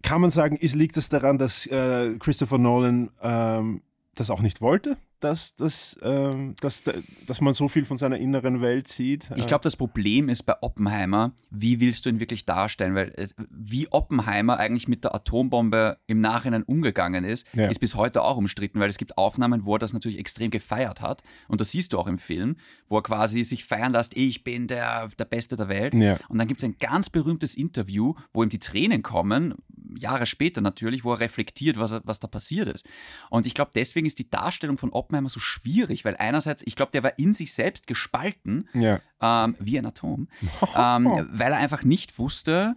[0.02, 3.82] kann man sagen, ist, liegt es das daran, dass äh, Christopher Nolan ähm,
[4.14, 4.96] das auch nicht wollte?
[5.20, 6.82] Dass, dass, ähm, dass,
[7.26, 9.30] dass man so viel von seiner inneren Welt sieht.
[9.36, 12.94] Ich glaube, das Problem ist bei Oppenheimer, wie willst du ihn wirklich darstellen?
[12.94, 17.68] Weil äh, wie Oppenheimer eigentlich mit der Atombombe im Nachhinein umgegangen ist, ja.
[17.68, 21.00] ist bis heute auch umstritten, weil es gibt Aufnahmen, wo er das natürlich extrem gefeiert
[21.00, 21.22] hat.
[21.48, 22.56] Und das siehst du auch im Film,
[22.88, 25.94] wo er quasi sich feiern lässt, ich bin der, der Beste der Welt.
[25.94, 26.18] Ja.
[26.28, 29.54] Und dann gibt es ein ganz berühmtes Interview, wo ihm die Tränen kommen,
[29.98, 32.86] Jahre später natürlich, wo er reflektiert, was, was da passiert ist.
[33.30, 36.92] Und ich glaube, deswegen ist die Darstellung von Oppenheimer so schwierig, weil einerseits, ich glaube,
[36.92, 39.00] der war in sich selbst gespalten, ja.
[39.20, 40.28] ähm, wie ein Atom,
[40.76, 42.76] ähm, weil er einfach nicht wusste,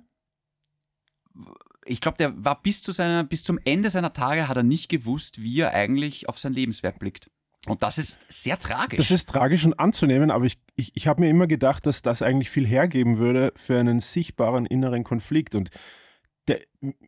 [1.85, 4.89] ich glaube, der war bis zu seiner, bis zum Ende seiner Tage hat er nicht
[4.89, 7.31] gewusst, wie er eigentlich auf sein Lebenswerk blickt.
[7.67, 8.97] Und das ist sehr tragisch.
[8.97, 12.21] Das ist tragisch und anzunehmen, aber ich, ich, ich habe mir immer gedacht, dass das
[12.21, 15.55] eigentlich viel hergeben würde für einen sichtbaren inneren Konflikt.
[15.55, 15.69] Und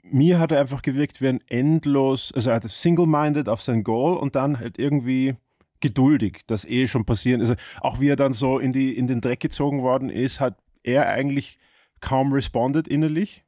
[0.04, 4.18] mir hat er einfach gewirkt wie ein endlos, also er hat single-minded auf sein Goal
[4.18, 5.36] und dann halt irgendwie
[5.80, 7.42] geduldig, das eh schon passieren.
[7.42, 10.58] Also auch wie er dann so in, die, in den Dreck gezogen worden ist, hat
[10.84, 11.58] er eigentlich
[12.00, 13.44] kaum responded innerlich.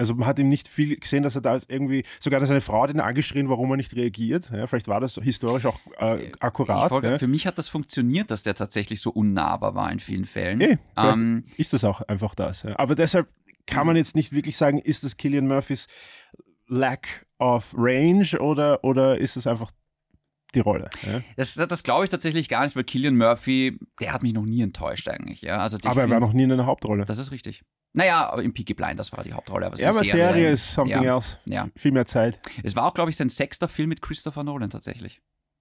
[0.00, 2.90] Also man hat ihm nicht viel gesehen, dass er da irgendwie, sogar seine Frau hat
[2.90, 4.50] ihn angeschrien, warum er nicht reagiert.
[4.50, 6.88] Ja, vielleicht war das historisch auch äh, akkurat.
[6.88, 7.18] Folge, ja.
[7.18, 10.56] Für mich hat das funktioniert, dass der tatsächlich so unnahbar war in vielen Fällen.
[10.56, 12.62] Nee, ähm, ist das auch einfach das.
[12.62, 12.78] Ja.
[12.78, 13.28] Aber deshalb
[13.70, 15.86] kann man jetzt nicht wirklich sagen, ist das Killian Murphys
[16.66, 19.70] Lack of Range oder, oder ist es einfach
[20.54, 20.90] die Rolle.
[21.02, 21.20] Ja?
[21.36, 24.62] Das, das glaube ich tatsächlich gar nicht, weil Killian Murphy, der hat mich noch nie
[24.62, 25.42] enttäuscht eigentlich.
[25.42, 25.58] Ja?
[25.58, 27.04] Also aber er war noch nie in einer Hauptrolle.
[27.04, 27.62] Das ist richtig.
[27.92, 29.66] Naja, aber im Peaky Blinders war die Hauptrolle.
[29.66, 31.38] Aber ja, aber Serie, Serie ist something ja, else.
[31.46, 31.68] Ja.
[31.74, 32.38] Viel mehr Zeit.
[32.62, 35.20] Es war auch, glaube ich, sein sechster Film mit Christopher Nolan tatsächlich.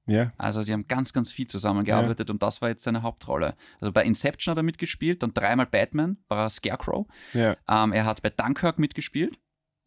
[0.09, 0.33] Ja.
[0.37, 2.33] Also die haben ganz, ganz viel zusammengearbeitet ja.
[2.33, 3.55] und das war jetzt seine Hauptrolle.
[3.79, 7.07] Also bei Inception hat er mitgespielt, dann dreimal Batman, war er Scarecrow.
[7.33, 7.55] Ja.
[7.67, 9.39] Ähm, er hat bei Dunkirk mitgespielt,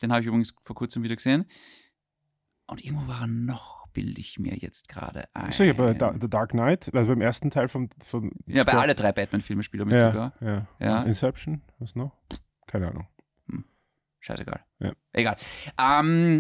[0.03, 1.47] den habe ich übrigens vor kurzem wieder gesehen.
[2.67, 5.53] Und irgendwo war er noch, bilde ich mir jetzt gerade ein.
[5.53, 7.91] Sicher, bei The Dark Knight, also beim ersten Teil von.
[8.03, 10.33] von ja, bei alle drei Batman-Filme spielt er mit ja, sogar.
[10.41, 10.67] Ja.
[10.79, 11.03] ja.
[11.03, 12.17] Inception, was noch?
[12.67, 13.09] Keine Ahnung.
[13.49, 13.65] Hm.
[14.21, 14.65] Scheißegal.
[14.79, 14.93] Ja.
[15.13, 15.37] Egal.
[15.79, 16.39] Ähm,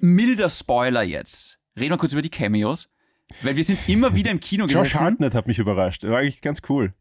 [0.00, 1.60] milder Spoiler jetzt.
[1.76, 2.88] Reden wir kurz über die Cameos.
[3.42, 4.84] Weil wir sind immer wieder im Kino gesessen.
[4.84, 6.02] Josh Hartnett hat mich überrascht.
[6.02, 6.92] Der war eigentlich ganz cool.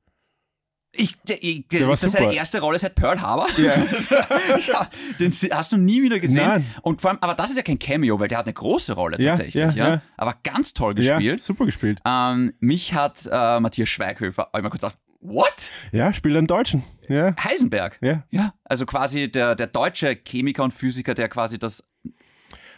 [0.95, 2.25] Ich, der, ich, der ist das super.
[2.25, 3.47] seine erste Rolle seit Pearl Harbor?
[3.57, 3.83] Yeah.
[4.67, 4.89] ja.
[5.19, 6.45] Den hast du nie wieder gesehen.
[6.45, 6.65] Nein.
[6.83, 9.17] Und vor allem, aber das ist ja kein Cameo, weil der hat eine große Rolle
[9.17, 9.55] tatsächlich.
[9.55, 10.01] Ja, ja, ja.
[10.17, 11.39] Aber ganz toll gespielt.
[11.39, 11.99] Ja, super gespielt.
[12.05, 15.71] Ähm, mich hat äh, Matthias Schweighöfer einmal kurz gesagt, What?
[15.93, 16.83] Ja, spielt einen Deutschen.
[17.07, 17.33] Ja.
[17.41, 17.97] Heisenberg.
[18.01, 18.23] Ja.
[18.29, 18.53] Ja.
[18.65, 21.87] Also quasi der, der deutsche Chemiker und Physiker, der quasi das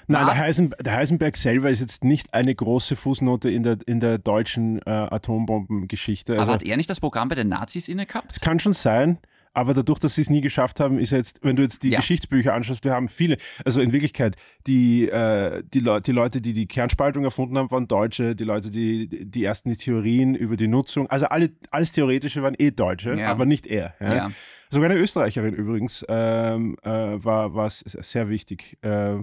[0.07, 3.99] Nein, der, Heisen, der, Heisenberg selber ist jetzt nicht eine große Fußnote in der, in
[3.99, 6.33] der deutschen äh, Atombombengeschichte.
[6.33, 8.31] Also, aber hat er nicht das Programm bei den Nazis inne gehabt?
[8.31, 9.19] Das kann schon sein.
[9.55, 11.99] Aber dadurch, dass sie es nie geschafft haben, ist jetzt, wenn du jetzt die ja.
[11.99, 14.35] Geschichtsbücher anschaust, wir haben viele, also in Wirklichkeit,
[14.67, 18.69] die, äh, die, Le die Leute, die die Kernspaltung erfunden haben, waren Deutsche, die Leute,
[18.69, 23.31] die die ersten Theorien über die Nutzung, also alle, alles Theoretische waren eh Deutsche, ja.
[23.31, 23.95] aber nicht er.
[24.01, 24.15] Ja?
[24.15, 24.31] Ja.
[24.71, 28.77] Sogar eine Österreicherin übrigens ähm, äh, war, war sehr wichtig.
[28.81, 29.19] Äh,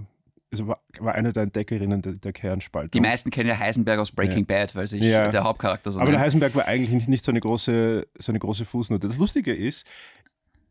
[0.52, 2.90] also war, war eine der Entdeckerinnen der, der, Kernspaltung.
[2.92, 4.58] Die meisten kennen ja Heisenberg aus Breaking ja.
[4.58, 5.28] Bad, weil sich ja.
[5.28, 6.16] der Hauptcharakter so Aber nennt.
[6.16, 9.08] der Heisenberg war eigentlich nicht, nicht so, eine große, so eine große Fußnote.
[9.08, 9.86] Das Lustige ist,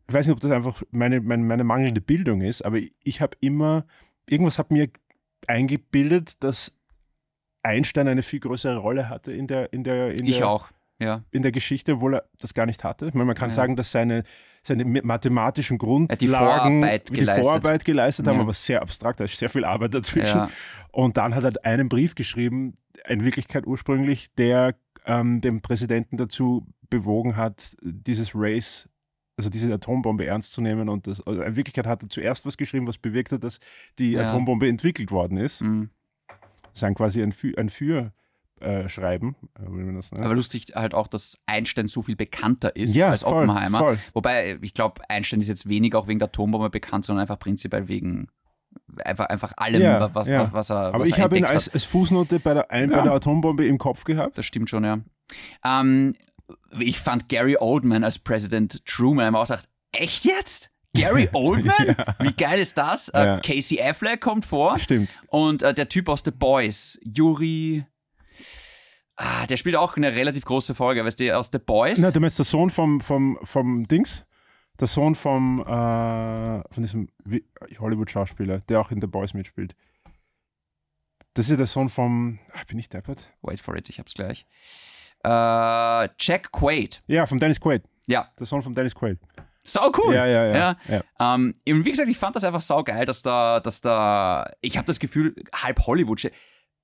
[0.08, 3.36] ich weiß nicht, ob das einfach meine, meine, meine mangelnde Bildung ist, aber ich habe
[3.40, 3.84] immer,
[4.28, 4.88] irgendwas hat mir
[5.46, 6.72] eingebildet, dass
[7.62, 10.68] Einstein eine viel größere Rolle hatte in der, in der, in Ich der, auch.
[11.00, 11.22] Ja.
[11.30, 13.06] in der Geschichte, obwohl er das gar nicht hatte.
[13.14, 13.54] Meine, man kann Ja.
[13.54, 14.24] sagen, dass seine,
[14.62, 17.44] seine mathematischen hat die Grundlagen Vorarbeit die geleistet.
[17.44, 18.42] Vorarbeit geleistet haben, Ja.
[18.42, 20.38] aber sehr abstrakt, da ist sehr viel Arbeit dazwischen.
[20.38, 20.50] Ja.
[20.92, 22.74] Und dann hat er einen Brief geschrieben,
[23.08, 28.88] in Wirklichkeit ursprünglich, der ähm, den Präsidenten dazu bewogen hat, dieses Race,
[29.36, 30.88] also diese Atombombe ernst zu nehmen.
[30.88, 33.58] Und das, also in Wirklichkeit hat er zuerst was geschrieben, was bewirkt hat, dass
[33.98, 34.26] die Ja.
[34.28, 35.62] Atombombe entwickelt worden ist.
[35.62, 35.90] Mhm.
[36.28, 38.12] Das ist dann quasi ein Für, ein Für
[38.62, 40.24] äh, Schreiben, äh, das nennt.
[40.24, 43.78] Aber lustig halt auch, dass Einstein so viel bekannter ist Ja, als voll, Oppenheimer.
[43.78, 43.98] voll.
[44.14, 47.88] Wobei, ich glaube, Einstein ist jetzt weniger auch wegen der Atombombe bekannt, sondern einfach prinzipiell
[47.88, 48.28] wegen
[49.04, 50.52] einfach, einfach allem, Ja, was, ja.
[50.52, 53.02] was, er Aber was ich habe ihn als, als Fußnote bei der, ein, bei Ja.
[53.02, 54.38] der Atombombe im Kopf gehabt.
[54.38, 54.98] Das stimmt schon, ja.
[55.64, 56.14] Ähm,
[56.78, 60.70] ich fand Gary Oldman als Präsident Truman, ich habe auch gedacht, echt jetzt?
[60.94, 61.96] Gary Oldman?
[62.20, 63.08] Wie geil ist das?
[63.10, 63.40] Äh.
[63.42, 65.08] Casey Affleck kommt vor Stimmt.
[65.28, 67.86] und äh, der Typ aus The Boys, Yuri,
[69.16, 71.98] ah, der spielt auch eine relativ große Folge, weißt du, aus The Boys.
[71.98, 74.24] Na, du meinst der Sohn vom, vom, vom Dings?
[74.80, 77.08] Der Sohn vom, äh, von diesem
[77.78, 79.74] Hollywood-Schauspieler, der auch in The Boys mitspielt.
[81.34, 83.30] Das ist ja der Sohn vom, ach, bin ich deppert?
[83.42, 84.46] Wait for it, ich hab's gleich.
[85.24, 87.02] Äh, Jack Quaid.
[87.06, 87.84] Ja, von Dennis Quaid.
[88.06, 89.18] Ja, Der Sohn von Dennis Quaid.
[89.64, 90.14] sau cool.
[90.14, 90.76] Ja, ja, ja.
[90.88, 91.02] ja.
[91.20, 94.86] Ähm, und wie gesagt, ich fand das einfach saugeil, dass da, dass da, ich habe
[94.86, 96.30] das Gefühl, halb Hollywood.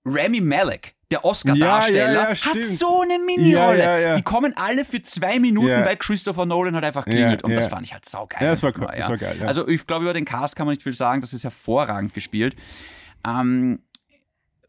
[0.07, 4.15] Remy Malek, der Oscar-Darsteller, Ja, ja, hat so eine Mini-Rolle.
[4.17, 7.43] Die kommen alle für zwei Minuten, weil Christopher Nolan hat einfach klingelt.
[7.45, 8.43] Und das fand ich halt saugeil.
[8.45, 8.97] Ja, das war cool, Ja.
[8.97, 9.43] das war geil.
[9.47, 11.21] Also ich glaube, über den Cast kann man nicht viel sagen.
[11.21, 12.57] Das ist hervorragend gespielt.
[13.27, 13.81] Ähm,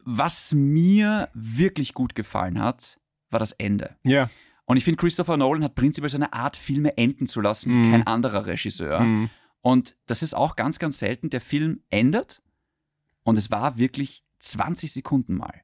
[0.02, 2.98] was mir wirklich gut gefallen hat,
[3.30, 3.96] war das Ende.
[4.02, 4.30] Ja.
[4.64, 7.76] Und ich finde, Christopher Nolan hat prinzipiell so eine Art, Filme enden zu lassen, wie
[7.86, 7.90] Mhm.
[7.92, 9.00] kein anderer Regisseur.
[9.00, 9.30] Mhm.
[9.60, 11.28] Und das ist auch ganz, ganz selten.
[11.28, 12.40] Der Film endet
[13.24, 15.60] und es war wirklich 20 Sekunden mal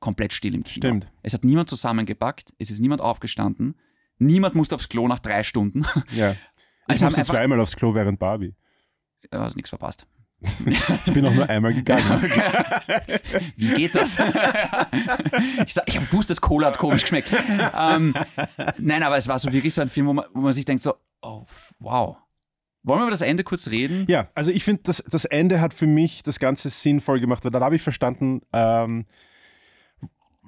[0.00, 0.86] komplett still im Kino.
[0.86, 1.12] Stimmt.
[1.22, 3.74] Es hat niemand zusammengepackt, es ist niemand aufgestanden,
[4.18, 5.84] niemand musste aufs Klo nach drei Stunden.
[6.12, 6.32] Ja.
[6.32, 8.54] Ich Also musste zweimal aufs Klo während Barbie.
[9.30, 10.06] Du hast nichts verpasst.
[11.06, 12.22] Ich bin auch nur einmal gegangen.
[13.56, 14.18] Wie geht das?
[15.66, 17.32] ich sag, ich habe gewusst, das Cola hat komisch geschmeckt.
[17.76, 18.14] Ähm,
[18.78, 20.82] nein, aber es war so wirklich so ein Film, wo man, wo man sich denkt
[20.82, 21.44] so, oh,
[21.78, 22.16] wow.
[22.82, 24.04] Wollen wir über das Ende kurz reden?
[24.08, 27.50] Ja, also ich finde, das, das Ende hat für mich das Ganze sinnvoll gemacht, weil
[27.50, 29.06] dann habe ich verstanden, ähm,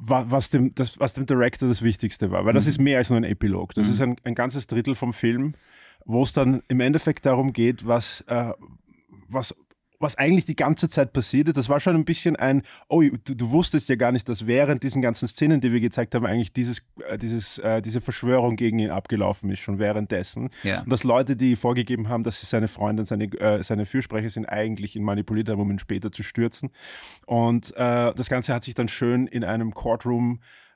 [0.01, 2.45] was, dem, das, was dem Director das Wichtigste war.
[2.45, 3.75] Weil das ist mehr als nur ein Epilog.
[3.75, 5.55] Das ist ein, ein ganzes Drittel vom Film,
[6.05, 8.53] wo es dann im Endeffekt darum geht, was, äh,
[9.29, 9.55] was,
[10.01, 11.57] was eigentlich die ganze Zeit passiert ist.
[11.57, 14.83] Das war schon ein bisschen ein, oh, du, du wusstest ja gar nicht, dass während
[14.83, 18.79] diesen ganzen Szenen, die wir gezeigt haben, eigentlich dieses, äh, dieses, äh, diese Verschwörung gegen
[18.79, 20.51] ihn abgelaufen ist, schon währenddessen.
[20.63, 20.83] Ja.
[20.83, 24.47] Und dass Leute, die vorgegeben haben, dass sie seine Freundin, seine, äh, seine Fürsprecher sind,
[24.47, 26.71] eigentlich ihn manipuliert haben, um ihn später zu stürzen.
[27.27, 30.68] Und äh, das Ganze hat sich dann schön in einem Courtroom äh,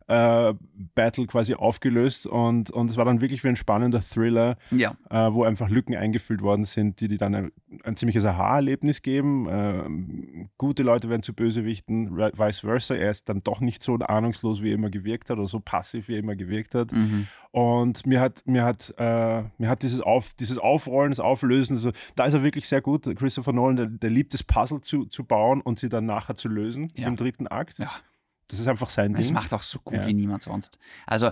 [0.94, 4.96] Battle quasi aufgelöst und, und es war dann wirklich wie ein spannender Thriller, Ja.
[5.10, 7.52] äh, wo einfach Lücken eingefüllt worden sind, die, die dann ein,
[7.84, 9.46] ein ziemliches Aha-Erlebnis geben.
[9.50, 12.94] Ähm, gute Leute werden zu Bösewichten, vice versa.
[12.94, 16.08] Er ist dann doch nicht so ahnungslos, wie er immer gewirkt hat oder so passiv,
[16.08, 16.92] wie er immer gewirkt hat.
[16.92, 17.26] Mhm.
[17.50, 21.92] Und mir hat, mir hat, äh, mir hat dieses, Auf, dieses Aufrollen, das Auflösen, also,
[22.16, 23.04] da ist er wirklich sehr gut.
[23.16, 26.48] Christopher Nolan, der, der liebt es, Puzzle zu, zu bauen und sie dann nachher zu
[26.48, 27.08] lösen Ja.
[27.08, 27.78] im dritten Akt.
[27.78, 27.90] Ja.
[28.52, 29.34] Das ist einfach sein Das Ding.
[29.34, 30.06] macht auch so gut Ja.
[30.06, 30.78] wie niemand sonst.
[31.06, 31.30] Also,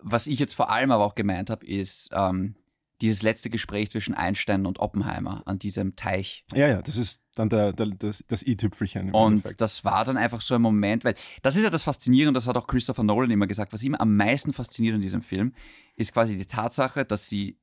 [0.00, 2.54] was ich jetzt vor allem aber auch gemeint habe, ist ähm,
[3.00, 6.44] dieses letzte Gespräch zwischen Einstein und Oppenheimer an diesem Teich.
[6.52, 9.10] Ja, ja, das ist dann der, der, das, das i-Tüpfelchen.
[9.12, 9.60] Und Endeffekt.
[9.60, 12.56] das war dann einfach so ein Moment, weil das ist ja das Faszinierende, das hat
[12.56, 15.54] auch Christopher Nolan immer gesagt, was ihm am meisten fasziniert in diesem Film,
[15.96, 17.58] ist quasi die Tatsache, dass sie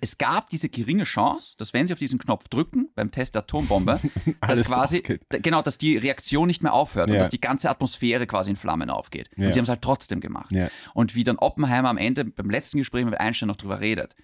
[0.00, 3.42] es gab diese geringe Chance, dass wenn sie auf diesen Knopf drücken beim Test der
[3.42, 4.00] Atombombe,
[4.40, 7.18] dass quasi genau, dass die Reaktion nicht mehr aufhört und Ja.
[7.18, 9.30] dass die ganze Atmosphäre quasi in Flammen aufgeht.
[9.36, 9.46] Ja.
[9.46, 10.50] Und sie haben es halt trotzdem gemacht.
[10.52, 10.68] Ja.
[10.94, 14.14] Und wie dann Oppenheimer am Ende beim letzten Gespräch mit Einstein noch drüber redet.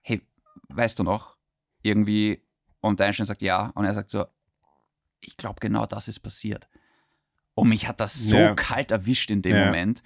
[0.00, 0.22] Hey,
[0.68, 1.36] weißt du noch?
[1.82, 2.42] Irgendwie
[2.80, 4.24] und Einstein sagt ja und er sagt so,
[5.20, 6.68] ich glaube genau das ist passiert.
[7.54, 9.66] Und mich hat das so kalt erwischt in dem.
[9.66, 10.02] Moment,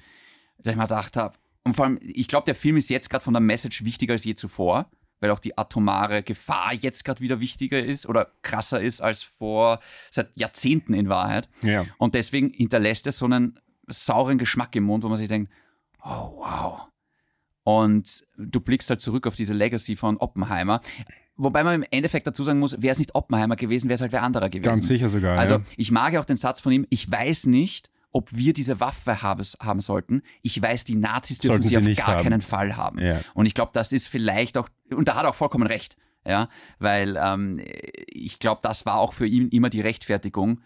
[0.58, 3.24] dass ich mir gedacht habe, und vor allem, ich glaube, der Film ist jetzt gerade
[3.24, 7.40] von der Message wichtiger als je zuvor, weil auch die atomare Gefahr jetzt gerade wieder
[7.40, 9.80] wichtiger ist oder krasser ist als vor
[10.12, 11.48] seit Jahrzehnten in Wahrheit.
[11.62, 11.84] ja.
[11.98, 15.50] Und deswegen hinterlässt er so einen sauren Geschmack im Mund, wo man sich denkt,
[16.04, 16.82] oh wow.
[17.64, 20.80] Und du blickst halt zurück auf diese Legacy von Oppenheimer.
[21.36, 24.12] Wobei man im Endeffekt dazu sagen muss, wäre es nicht Oppenheimer gewesen, wäre es halt
[24.12, 24.66] wer anderer gewesen.
[24.66, 25.36] Ganz sicher sogar.
[25.36, 25.62] Also ja.
[25.76, 29.20] ich mag ja auch den Satz von ihm, ich weiß nicht, ob wir diese Waffe
[29.20, 30.22] haben, haben sollten.
[30.40, 32.24] Ich weiß, die Nazis dürfen Sollten sie, sie auf gar haben.
[32.24, 32.98] keinen Fall haben.
[32.98, 33.20] Ja.
[33.34, 36.48] Und ich glaube, das ist vielleicht auch, und da hat er auch vollkommen recht, ja,
[36.78, 37.60] weil ähm,
[38.06, 40.62] ich glaube, das war auch für ihn immer die Rechtfertigung.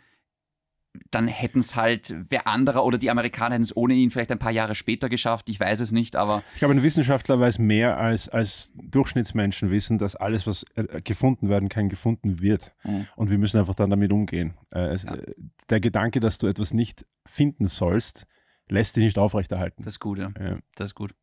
[1.12, 4.38] Dann hätten es halt wer anderer oder die Amerikaner hätten es ohne ihn vielleicht ein
[4.40, 5.48] paar Jahre später geschafft.
[5.48, 9.98] Ich weiß es nicht, aber Ich glaube, ein Wissenschaftler weiß mehr als, als Durchschnittsmenschen wissen,
[9.98, 12.72] dass alles, was äh, gefunden werden kann, gefunden wird.
[12.84, 13.06] Mhm.
[13.16, 14.54] Und wir müssen einfach dann damit umgehen.
[14.74, 15.14] Äh, Ja.
[15.14, 15.32] äh,
[15.70, 18.26] Der Gedanke, dass du etwas nicht finden sollst,
[18.68, 19.84] lässt dich nicht aufrechterhalten.
[19.84, 20.32] das ist gut, ja.
[20.40, 20.58] Ja.
[20.74, 21.14] Das ist gut.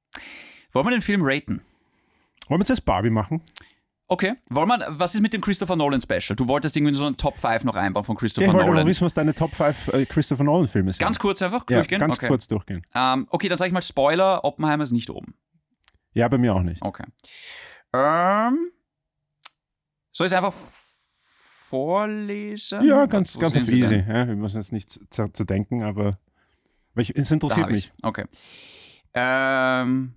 [0.71, 1.62] Wollen wir den Film raten?
[2.47, 3.41] Wollen wir jetzt Barbie machen?
[4.10, 4.36] Okay.
[4.50, 6.36] Wollen wir, was ist mit dem Christopher Nolan Special?
[6.36, 8.84] Du wolltest irgendwie so einen Top 5 noch einbauen von Christopher ich wollte Nolan.
[8.84, 11.00] noch wissen, was deine Top 5 äh, Christopher Nolan-Filme sind.
[11.00, 12.00] Ganz kurz einfach ja, durchgehen?
[12.00, 12.28] Ganz okay.
[12.28, 12.84] kurz durchgehen.
[12.96, 15.36] Ähm, okay, dann sage ich mal Spoiler, Oppenheimer ist nicht oben.
[16.13, 16.82] Ja, bei mir auch nicht.
[16.82, 17.04] Okay.
[17.93, 18.72] Ähm,
[20.13, 20.54] soll ich es einfach
[21.67, 22.88] vorlesen?
[22.88, 24.06] Ja, ganz, ganz auf sie easy.
[24.08, 26.17] Ja, wir müssen jetzt nicht zu, zu denken, aber
[26.96, 27.91] ich, es interessiert mich.
[28.02, 28.26] Okay.
[29.13, 30.13] Ähm,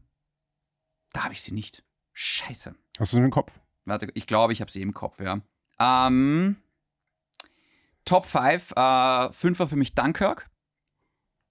[1.12, 1.82] da habe ich sie nicht.
[2.12, 2.74] Scheiße.
[2.98, 3.59] Hast du es im Kopf?
[3.84, 5.40] Warte, ich glaube, ich habe sie im Kopf, ja.
[5.78, 6.56] Ähm,
[8.04, 8.72] Top 5.
[8.76, 10.50] Äh, Fünfer für mich Dunkirk.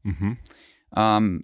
[0.03, 0.37] Mhm.
[0.95, 1.41] Ähm,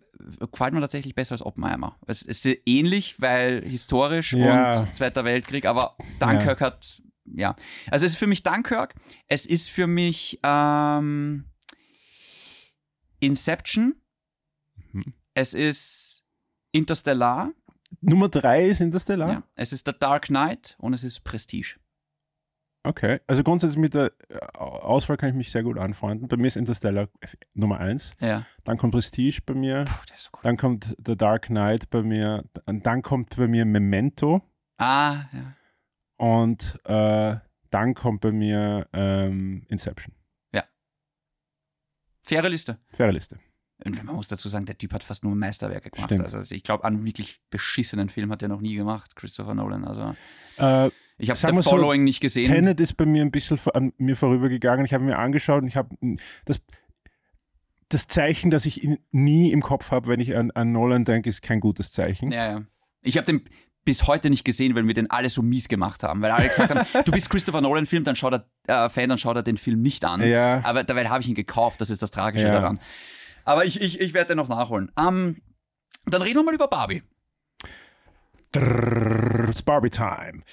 [0.52, 2.00] gefällt mir tatsächlich besser als Oppenheimer.
[2.08, 4.80] Es ist ähnlich, weil historisch Ja.
[4.80, 7.56] und Zweiter Weltkrieg, aber Dunkirk hat, ja.
[7.92, 8.96] Also es ist für mich Dunkirk.
[9.28, 11.46] Es ist für mich ähm,
[13.20, 13.96] Inception.
[14.92, 15.14] Mhm.
[15.34, 16.24] Es ist
[16.72, 17.52] Interstellar.
[18.02, 19.30] Nummer 3 ist Interstellar?
[19.32, 19.44] Ja.
[19.56, 21.76] Es ist The Dark Knight und es ist Prestige.
[22.84, 26.28] Okay, also grundsätzlich mit der äh, Auswahl kann ich mich sehr gut anfreunden.
[26.28, 27.08] Bei mir ist Interstellar
[27.56, 28.46] Nummer 1, Ja.
[28.64, 30.46] dann kommt Prestige bei mir, Puh, der ist so gut.
[30.46, 34.44] dann kommt The Dark Knight bei mir, dann kommt bei mir Memento
[34.78, 35.56] Ah, ja.
[36.18, 37.38] und äh,
[37.72, 40.14] dann kommt bei mir ähm, Inception.
[42.28, 42.80] Faire Liste.
[42.90, 43.38] Faire Liste.
[43.84, 46.10] Und man muss dazu sagen, der Typ hat fast nur Meisterwerke gemacht.
[46.10, 46.34] Stimmt.
[46.34, 49.84] Also ich glaube, einen wirklich beschissenen Film hat er noch nie gemacht, Christopher Nolan.
[49.84, 50.16] Also
[50.58, 52.46] Äh, ich habe The wir so, Following nicht gesehen.
[52.46, 54.86] Tenet ist bei mir ein bisschen an mir vorübergegangen.
[54.86, 55.90] Ich habe mir angeschaut und ich habe
[56.46, 56.62] das,
[57.90, 61.30] das Zeichen, das ich in, nie im Kopf habe, wenn ich an, an Nolan denke,
[61.30, 62.32] ist kein gutes Zeichen.
[62.32, 62.62] Ja, ja.
[63.02, 63.42] Ich habe den
[63.84, 66.22] bis heute nicht gesehen, weil wir den alle so mies gemacht haben.
[66.22, 69.36] Weil alle gesagt haben, du bist Christopher Nolan-Film, dann schaut er, äh, Fan, dann schaut
[69.36, 70.22] er den Film nicht an.
[70.22, 70.62] Ja.
[70.64, 72.54] Aber dabei habe ich ihn gekauft, das ist das Tragische Ja.
[72.54, 72.80] daran.
[73.46, 74.92] Aber ich, ich, ich werde den noch nachholen.
[75.00, 75.42] Ähm,
[76.06, 77.04] dann reden wir mal über Barbie.
[78.56, 80.44] It's Barbie Time.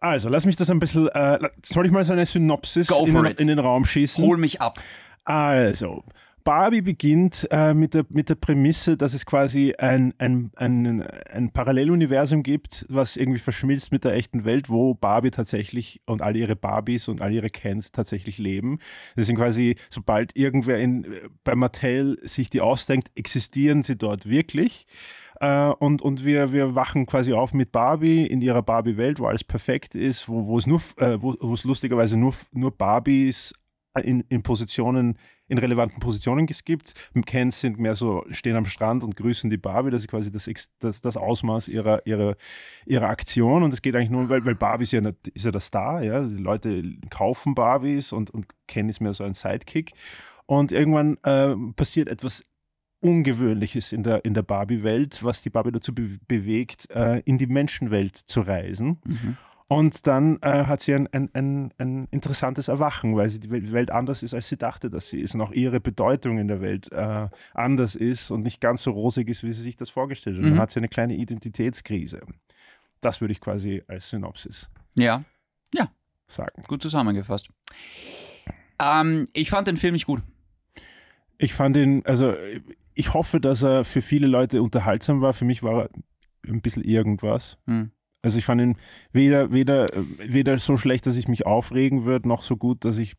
[0.00, 1.08] Also, lass mich das ein bisschen.
[1.08, 4.24] Äh, soll ich mal so eine Synopsis in in den Raum schießen?
[4.24, 4.80] Hol mich ab.
[5.24, 6.04] Also,
[6.44, 11.50] Barbie beginnt äh, mit, der, mit der Prämisse, dass es quasi ein, ein, ein, ein
[11.50, 16.56] Paralleluniversum gibt, was irgendwie verschmilzt mit der echten Welt, wo Barbie tatsächlich und all ihre
[16.56, 18.78] Barbies und all ihre Kens tatsächlich leben.
[19.16, 21.06] Das sind quasi, sobald irgendwer in,
[21.44, 24.86] bei Mattel sich die ausdenkt, existieren sie dort wirklich.
[25.40, 29.44] Äh, und und wir, wir wachen quasi auf mit Barbie in ihrer Barbie-Welt, wo alles
[29.44, 33.54] perfekt ist, wo, es nur, äh, wo, lustigerweise nur, nur Barbies
[34.02, 35.18] in, in Positionen,
[35.50, 36.94] in relevanten Positionen gibt.
[37.26, 39.90] Kens sind mehr so, stehen am Strand und grüßen die Barbie.
[39.90, 42.36] Das ist quasi das, das, das Ausmaß ihrer, ihrer,
[42.86, 43.62] ihrer Aktion.
[43.62, 46.02] Und es geht eigentlich nur, weil, weil Barbie ist ja, nicht- ist ja der Star.
[46.02, 46.22] Ja?
[46.22, 49.92] Die Leute kaufen Barbies und, und Ken ist mehr so ein Sidekick.
[50.46, 52.44] Und irgendwann äh, passiert etwas
[53.00, 57.46] Ungewöhnliches in der, in der Barbie-Welt, was die Barbie dazu be bewegt, äh, in die
[57.46, 59.00] Menschenwelt zu reisen.
[59.06, 59.36] Mhm.
[59.72, 63.70] Und dann äh, hat sie ein, ein, ein, ein interessantes Erwachen, weil sie die Wel-
[63.70, 65.36] Welt anders ist, als sie dachte, dass sie ist.
[65.36, 69.28] Und auch ihre Bedeutung in der Welt äh, anders ist und nicht ganz so rosig
[69.28, 70.42] ist, wie sie sich das vorgestellt hat.
[70.42, 70.50] Mhm.
[70.50, 72.20] Dann hat sie eine kleine Identitätskrise.
[73.00, 75.22] Das würde ich quasi als Synopsis Ja,
[76.26, 76.62] sagen.
[76.66, 77.48] gut zusammengefasst.
[78.82, 80.20] Ähm, ich fand den Film nicht gut.
[81.38, 82.34] Ich fand ihn, also
[82.94, 85.32] ich hoffe, dass er für viele Leute unterhaltsam war.
[85.32, 85.90] Für mich war er
[86.48, 87.56] ein bisschen irgendwas.
[87.68, 87.92] Hm.
[88.22, 88.76] Also ich fand ihn
[89.12, 89.86] weder, weder,
[90.18, 93.16] weder so schlecht, dass ich mich aufregen würde, noch so gut, dass ich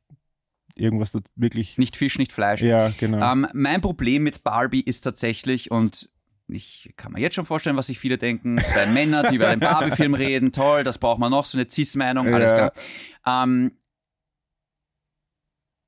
[0.75, 1.77] irgendwas wirklich.
[1.77, 2.61] Nicht Fisch, nicht Fleisch.
[2.61, 3.31] Ja, genau.
[3.31, 6.09] Ähm, mein Problem mit Barbie ist tatsächlich, und
[6.47, 9.59] ich kann mir jetzt schon vorstellen, was sich viele denken, zwei Männer, die über den
[9.59, 12.69] Barbie-Film reden, toll, das braucht man noch, so eine Cis-Meinung, alles Ja.
[12.69, 13.43] klar.
[13.43, 13.71] Ähm,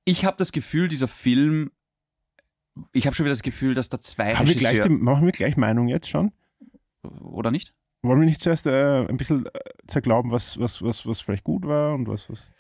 [0.06, 1.72] ich habe das Gefühl, dieser Film,
[2.92, 5.26] ich habe schon wieder das Gefühl, dass da zwei Haben wir gleich die, Regisseure, machen
[5.26, 6.32] wir gleich Meinung jetzt schon?
[7.22, 7.74] oder nicht?
[8.04, 9.50] Wollen wir nicht zuerst äh, ein bisschen äh,
[9.88, 12.52] zerglauben, was, was, was, was vielleicht gut war und was, was.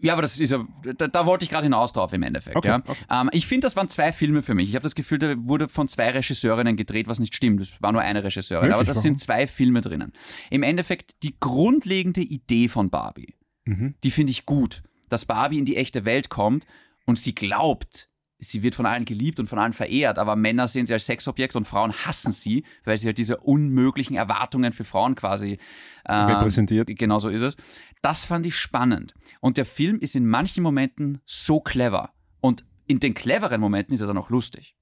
[0.00, 0.66] Ja, aber das ist ja,
[0.98, 2.56] da, da wollte ich gerade hinaus drauf im Endeffekt.
[2.56, 2.78] Okay, ja.
[2.78, 2.96] okay.
[3.10, 4.68] Ähm, ich finde, das waren zwei Filme für mich.
[4.68, 7.60] Ich habe das Gefühl, da wurde von zwei Regisseurinnen gedreht, was nicht stimmt.
[7.60, 8.74] Es war nur eine Regisseurin, Wirklich?
[8.74, 9.02] aber das Warum?
[9.02, 10.12] sind zwei Filme drinnen.
[10.50, 13.34] Im Endeffekt, die grundlegende Idee von Barbie,
[13.66, 13.94] Mhm.
[14.04, 16.66] die finde ich gut, dass Barbie in die echte Welt kommt
[17.06, 20.86] und sie glaubt, sie wird von allen geliebt und von allen verehrt, aber Männer sehen
[20.86, 25.14] sie als Sexobjekt und Frauen hassen sie, weil sie halt diese unmöglichen Erwartungen für Frauen
[25.14, 25.58] quasi
[26.04, 26.88] äh, Repräsentiert.
[26.88, 27.56] Genau so ist es.
[28.02, 29.14] Das fand ich spannend.
[29.40, 32.10] Und der Film ist in manchen Momenten so clever.
[32.40, 34.74] Und in den cleveren Momenten ist er dann auch lustig.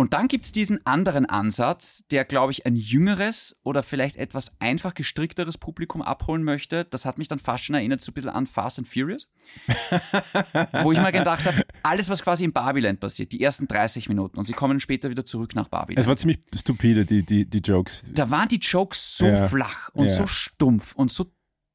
[0.00, 4.52] Und dann gibt es diesen anderen Ansatz, der, glaube ich, ein jüngeres oder vielleicht etwas
[4.60, 6.84] einfach gestrickteres Publikum abholen möchte.
[6.84, 9.28] Das hat mich dann fast schon erinnert, so ein bisschen an Fast and Furious.
[10.84, 14.38] wo ich mal gedacht habe, alles, was quasi in Barbiland passiert, die ersten 30 Minuten
[14.38, 16.00] und sie kommen später wieder zurück nach Barbiland.
[16.00, 18.04] Es war ziemlich stupide, die, die, die Jokes.
[18.12, 19.48] Da waren die Jokes so Ja.
[19.48, 20.12] flach und Ja.
[20.12, 21.26] so stumpf und so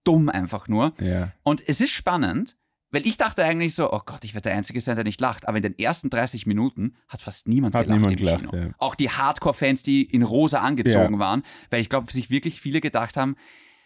[0.05, 0.93] dumm einfach nur.
[1.01, 1.33] Ja.
[1.43, 2.55] Und es ist spannend,
[2.93, 5.47] weil ich dachte eigentlich so, oh Gott, ich werde der Einzige sein, der nicht lacht.
[5.47, 8.55] Aber in den ersten 30 Minuten hat fast niemand Hat gelacht niemand im gelacht, Kino.
[8.67, 8.69] ja.
[8.77, 11.19] Auch die Hardcore-Fans, die in rosa angezogen Ja.
[11.19, 13.35] waren, weil ich glaube, sich wirklich viele gedacht haben,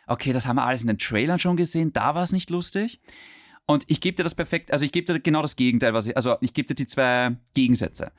[0.05, 2.99] okay, das haben wir alles in den Trailern schon gesehen, da war es nicht lustig.
[3.65, 6.15] Und ich gebe dir das perfekt, also ich gebe dir genau das Gegenteil, was ich,
[6.15, 8.11] also ich gebe dir die zwei Gegensätze.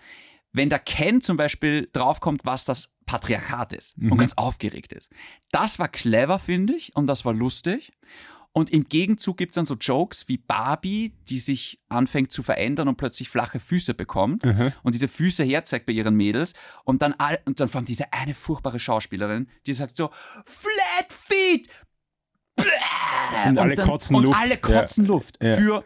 [0.53, 5.11] Wenn der Ken zum Beispiel draufkommt, was das Patriarchat ist und ganz aufgeregt ist.
[5.51, 7.93] Das war clever, finde ich, und das war lustig.
[8.59, 12.89] Und im Gegenzug gibt es dann so Jokes wie Barbie, die sich anfängt zu verändern
[12.89, 14.45] und plötzlich flache Füße bekommt
[14.83, 16.55] und diese Füße herzeigt bei ihren Mädels
[16.85, 20.11] und dann, all, und dann vor allem diese eine furchtbare Schauspielerin, die sagt so,
[20.45, 21.69] Flat Feet!
[22.57, 22.65] Bäh!
[23.49, 24.39] Und alle kotzen und Luft.
[24.41, 25.57] alle kotzen Luft Ja.
[25.57, 25.85] für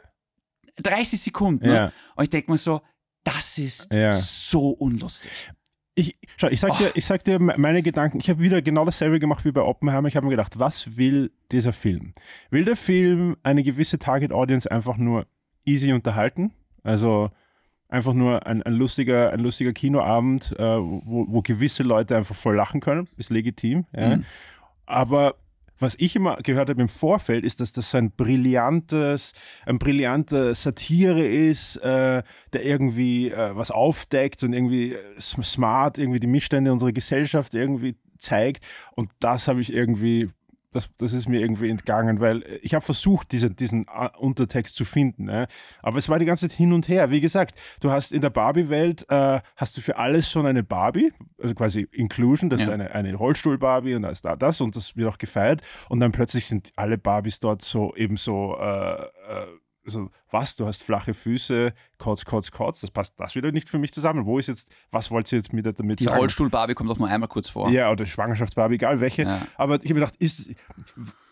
[0.77, 1.69] 30 Sekunden.
[1.71, 1.93] Ja.
[2.17, 2.81] Und ich denke mir so,
[3.25, 3.93] das ist
[4.49, 5.31] so unlustig.
[6.11, 8.19] Ich, schau, ich sag, dir, ich sag dir me- meine Gedanken.
[8.19, 10.09] Ich habe wieder genau dasselbe gemacht wie bei Oppenheimer.
[10.09, 12.13] Ich habe mir gedacht, was will dieser Film?
[12.51, 15.27] Will der Film eine gewisse Target Audience einfach nur
[15.65, 16.53] easy unterhalten?
[16.83, 17.31] Also
[17.89, 22.57] einfach nur ein, ein, lustiger, ein lustiger Kinoabend, äh, wo, wo gewisse Leute einfach voll
[22.57, 23.07] lachen können.
[23.17, 23.85] Ist legitim.
[23.95, 24.17] Ja.
[24.17, 24.25] Mhm.
[24.87, 25.37] Aber
[25.83, 29.33] was ich immer gehört habe im Vorfeld, ist, dass das ein brillantes,
[29.67, 32.23] ein brillanter Satire ist, äh,
[32.53, 37.55] der irgendwie äh, was aufdeckt und irgendwie äh, sm- smart irgendwie die Missstände unserer Gesellschaft
[37.55, 38.65] irgendwie zeigt.
[38.95, 40.31] Und das habe ich irgendwie,
[40.73, 44.75] das, das ist mir irgendwie entgangen, weil äh, ich habe versucht, diese, diesen äh, Untertext
[44.77, 45.25] zu finden.
[45.25, 45.47] Ne?
[45.83, 47.11] Aber es war die ganze Zeit hin und her.
[47.11, 51.13] Wie gesagt, du hast in der Barbie-Welt, äh, hast du für alles schon eine Barbie,
[51.41, 52.67] also quasi Inclusion, das Ja.
[52.69, 55.63] ist eine, eine Rollstuhl-Barbie und da ist da das und das wird auch gefeiert.
[55.89, 59.09] Und dann plötzlich sind alle Barbies dort so eben so, äh, äh,
[59.85, 63.79] so was, du hast flache Füße, kotz, kotz, kotz, das passt das wieder nicht für
[63.79, 64.25] mich zusammen.
[64.27, 66.19] Wo ist jetzt, was wollt ihr jetzt mit damit Die sagen?
[66.19, 67.69] Rollstuhl-Barbie kommt auch nur einmal kurz vor.
[67.71, 69.23] Ja, oder Schwangerschaftsbarbie, egal welche.
[69.23, 69.47] Ja.
[69.57, 70.51] Aber ich habe mir gedacht, ist,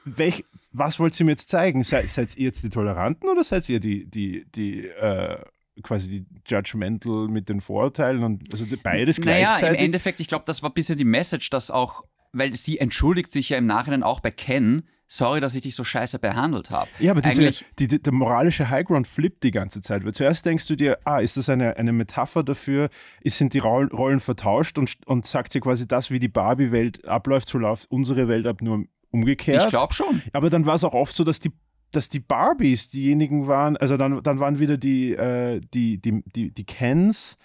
[0.05, 1.85] welch, was wollt ihr mir jetzt zeigen?
[1.85, 5.39] Seid, seid ihr jetzt die Toleranten oder seid ihr die, die, die äh,
[5.83, 9.81] quasi die Judgmental mit den Vorurteilen und also die- beides Naja, im gleichzeitig?
[9.81, 13.51] Endeffekt, ich glaube, das war ein bisschen die Message, dass auch, weil sie entschuldigt sich
[13.51, 14.83] ja im Nachhinein auch bei Ken,
[15.13, 16.89] sorry, dass ich dich so scheiße behandelt habe.
[17.01, 20.05] ja, aber diese, die, die, der moralische Highground flippt die ganze Zeit.
[20.05, 22.89] Weil zuerst denkst du dir, ah, ist das eine, eine Metapher dafür,
[23.23, 27.05] ist, sind die Roll- Rollen vertauscht und, und sagt sie quasi das, wie die Barbie-Welt
[27.07, 29.65] abläuft, so läuft unsere Welt ab, nur umgekehrt.
[29.65, 30.23] ich glaube schon.
[30.33, 31.51] Aber dann war es auch oft so, dass die,
[31.91, 36.53] dass die Barbies diejenigen waren, also dann, dann waren wieder die, äh, die, die, die,
[36.53, 37.37] die Kens,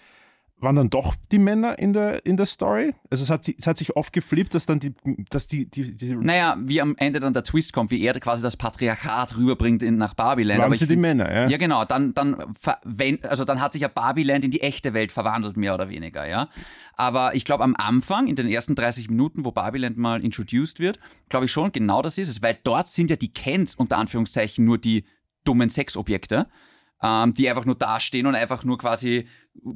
[0.58, 2.94] waren dann doch die Männer in der, in der Story.
[3.10, 4.94] Also es hat, es hat sich oft geflippt, dass dann die,
[5.28, 8.42] dass die, die, die Naja, wie am Ende dann der Twist kommt, wie er quasi
[8.42, 10.58] das Patriarchat rüberbringt in, nach Barbiland.
[10.58, 11.48] waren Aber sie ich die Männer, ja?
[11.48, 11.84] Ja, genau.
[11.84, 12.54] Dann, dann,
[13.22, 16.48] also dann hat sich ja Barbiland in die echte Welt verwandelt, mehr oder weniger, ja.
[16.94, 20.98] Aber ich glaube, am Anfang, in den ersten 30 Minuten, wo Barbiland mal introduced wird,
[21.28, 24.64] glaube ich schon, genau das ist es, weil dort sind ja die Kens unter Anführungszeichen
[24.64, 25.04] nur die
[25.44, 26.46] dummen Sexobjekte,
[27.02, 29.26] ähm, die einfach nur dastehen und einfach nur quasi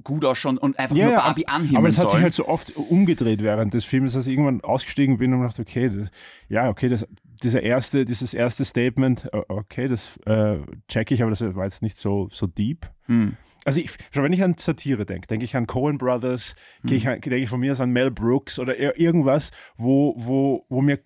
[0.04, 3.42] gut ausschauen und einfach nur Barbie anhimmeln aber es hat sich halt so oft umgedreht
[3.42, 6.08] während des Films, dass ich irgendwann ausgestiegen bin und dachte, okay, das,
[6.48, 7.06] ja, okay, das,
[7.42, 10.58] dieser erste, dieses erste Statement, okay, das äh,
[10.88, 12.90] check ich, aber das war jetzt nicht so, so deep.
[13.06, 13.36] Hm.
[13.64, 17.36] Also ich, schon wenn ich an Satire denke, denke ich an Coen Brothers, an- denke
[17.36, 20.98] ich von mir aus an Mel Brooks oder ir- irgendwas, wo, wo, wo mir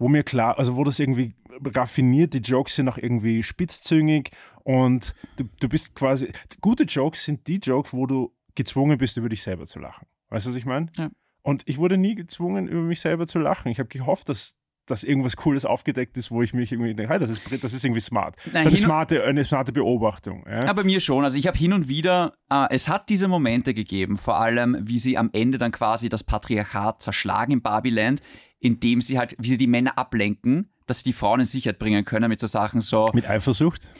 [0.00, 1.34] wo mir klar, also wo das irgendwie
[1.64, 4.30] raffiniert, die Jokes sind auch irgendwie spitzzüngig
[4.68, 9.30] und du, du bist quasi, gute Jokes sind die Jokes, wo du gezwungen bist, über
[9.30, 10.06] dich selber zu lachen.
[10.28, 10.88] Weißt du, was ich meine?
[10.98, 11.08] Ja.
[11.40, 13.70] Und ich wurde nie gezwungen, über mich selber zu lachen.
[13.70, 17.20] Ich habe gehofft, dass dass irgendwas Cooles aufgedeckt ist, wo ich mich irgendwie denke, hey,
[17.20, 18.36] das ist, das ist irgendwie smart.
[18.46, 20.46] Das ist eine smarte, eine smarte Beobachtung.
[20.50, 20.72] Ja?
[20.72, 21.24] Bei mir schon.
[21.24, 24.98] Also ich habe hin und wieder, äh, es hat diese Momente gegeben, vor allem wie
[24.98, 28.22] sie am Ende dann quasi das Patriarchat zerschlagen im Barbieland,
[28.60, 32.06] indem sie halt, wie sie die Männer ablenken, dass sie die Frauen in Sicherheit bringen
[32.06, 33.90] können mit so Sachen so, Mit Eifersucht?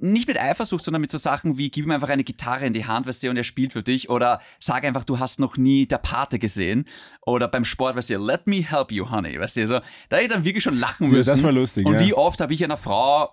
[0.00, 2.84] Nicht mit Eifersucht, sondern mit so Sachen wie, gib ihm einfach eine Gitarre in die
[2.86, 4.10] Hand, weißt du, und er spielt für dich.
[4.10, 6.86] Oder sag einfach, du hast noch nie der Pate gesehen.
[7.22, 10.24] Oder beim Sport, weißt du, let me help you, honey, weißt du, so, da hätte
[10.26, 11.30] ich dann wirklich schon lachen Ja, müssen.
[11.30, 12.00] das war lustig, Und ja.
[12.00, 13.30] wie oft habe ich einer Frau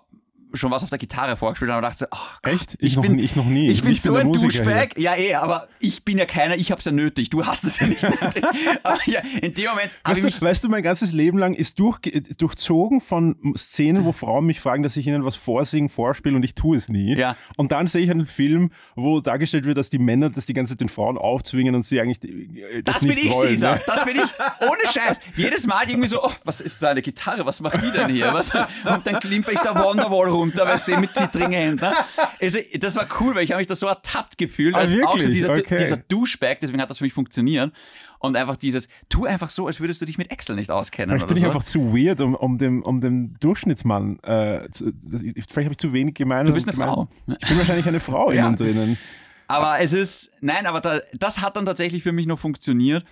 [0.54, 2.74] schon was auf der Gitarre vorgespielt und dachte ach Gott, Echt?
[2.78, 3.68] Ich, ich noch, bin, ich noch nie.
[3.70, 4.32] ich bin so der ein.
[4.32, 4.98] Douchebag.
[4.98, 7.30] Ja, eh, aber ich bin ja keiner, ich hab's ja nötig.
[7.30, 8.44] Du hast es ja nicht nötig.
[8.82, 11.78] aber ja, in dem Moment Weißt ich du, weißt du, mein ganzes Leben lang ist
[11.78, 12.00] durch,
[12.38, 16.54] durchzogen von Szenen, wo Frauen mich fragen, dass ich ihnen was vorsingen, vorspiele und ich
[16.54, 17.16] tue es nie.
[17.16, 17.36] Ja.
[17.56, 20.72] Und dann sehe ich einen Film, wo dargestellt wird, dass die Männer das die ganze
[20.74, 23.48] Zeit den Frauen aufzwingen und sie eigentlich äh, das, Das, nicht bin ich, wollen.
[23.50, 23.74] Caesar.
[23.76, 23.80] ne?
[23.86, 24.68] Das bin ich.
[24.68, 25.20] Ohne Scheiß.
[25.36, 27.44] Jedes Mal irgendwie so, oh, was ist da eine Gitarre?
[27.46, 28.32] Was macht die denn hier?
[28.32, 28.50] Was?
[28.54, 31.84] Und dann klimper ich da Wonderwall runter, weißt du, mit zittrigen Händen.
[31.84, 31.92] ne?
[32.40, 34.74] Also, das war cool, weil ich habe mich da so ertappt gefühlt.
[34.74, 35.30] Ah, als auch so wirklich?
[35.30, 35.76] dieser, Okay.
[35.76, 37.72] dieser Douchebag, deswegen hat das für mich funktioniert.
[38.18, 41.10] Und einfach dieses, tu einfach so, als würdest du dich mit Excel nicht auskennen.
[41.14, 41.48] Vielleicht bin ich so.
[41.48, 44.18] einfach zu weird, um, um, dem, um dem Durchschnittsmann.
[44.20, 46.48] Äh, zu, vielleicht habe ich zu wenig gemeint.
[46.48, 47.08] Du bist eine Frau.
[47.26, 48.46] Ich bin wahrscheinlich eine Frau Ja.
[48.46, 48.98] innen drinnen.
[49.46, 53.04] Aber es ist, nein, aber da, das hat dann tatsächlich für mich noch funktioniert.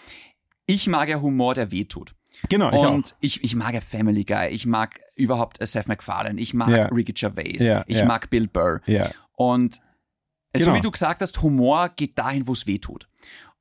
[0.64, 2.14] Ich mag ja Humor, der wehtut.
[2.48, 6.40] Genau, ich und ich, ich mag ja Family Guy, ich mag überhaupt äh, Seth MacFarlane,
[6.40, 6.86] ich mag Ja.
[6.86, 8.04] Ricky Gervais, Ja, ich ja.
[8.04, 8.80] mag Bill Burr.
[8.82, 8.88] auch.
[8.88, 9.10] Ja.
[9.36, 9.74] Und
[10.56, 10.76] so Genau.
[10.76, 13.08] wie du gesagt hast, Humor geht dahin, wo es weh tut.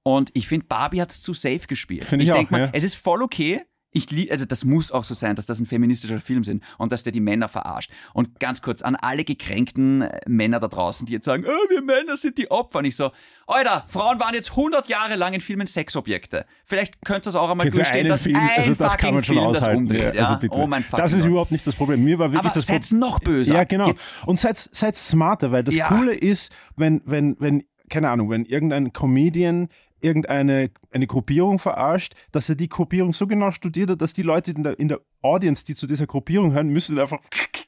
[0.04, 2.04] Und ich finde, Barbie hat es zu safe gespielt.
[2.06, 3.62] Find ich denk auch, mal, es ist voll okay.
[3.94, 6.92] Ich lieb, also das muss auch so sein, dass das ein feministischer Film sind und
[6.94, 7.92] dass der die Männer verarscht.
[8.14, 11.82] Und ganz kurz an alle gekränkten äh, Männer da draußen, die jetzt sagen, oh, wir
[11.82, 12.80] Männer sind die Opfer.
[12.80, 13.12] Und ich so,
[13.48, 16.46] Alter, Frauen waren jetzt 100 Jahre lang in Filmen Sexobjekte.
[16.64, 19.36] Vielleicht könnte das auch einmal du durchstehen, dass Film, ein also das kann man schon
[19.36, 19.78] Film das aushalten.
[19.80, 20.16] umdreht.
[20.16, 20.56] Ja, also bitte.
[20.58, 21.30] Oh mein fucking das ist Gott.
[21.30, 22.04] überhaupt nicht das Problem.
[22.04, 23.56] Mir war wirklich Aber das seid's noch böser.
[23.56, 23.88] Ja, genau.
[23.88, 25.90] Jetzt- Und seid, seid smarter, weil das Ja.
[25.90, 29.68] Coole ist, wenn, wenn, wenn, keine Ahnung, wenn irgendein Comedian
[30.02, 34.52] irgendeine eine Gruppierung verarscht, dass er die Gruppierung so genau studiert hat, dass die Leute
[34.52, 37.20] in der, in der Audience, die zu dieser Gruppierung hören, müssen einfach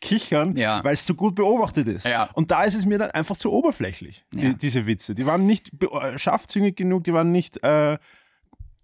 [0.01, 0.83] kichern, Ja.
[0.83, 2.05] weil es so gut beobachtet ist.
[2.05, 2.29] Ja.
[2.33, 4.53] Und da ist es mir dann einfach zu oberflächlich, die, Ja.
[4.53, 5.15] diese Witze.
[5.15, 7.97] Die waren nicht äh, scharfzüngig genug, die waren nicht, äh,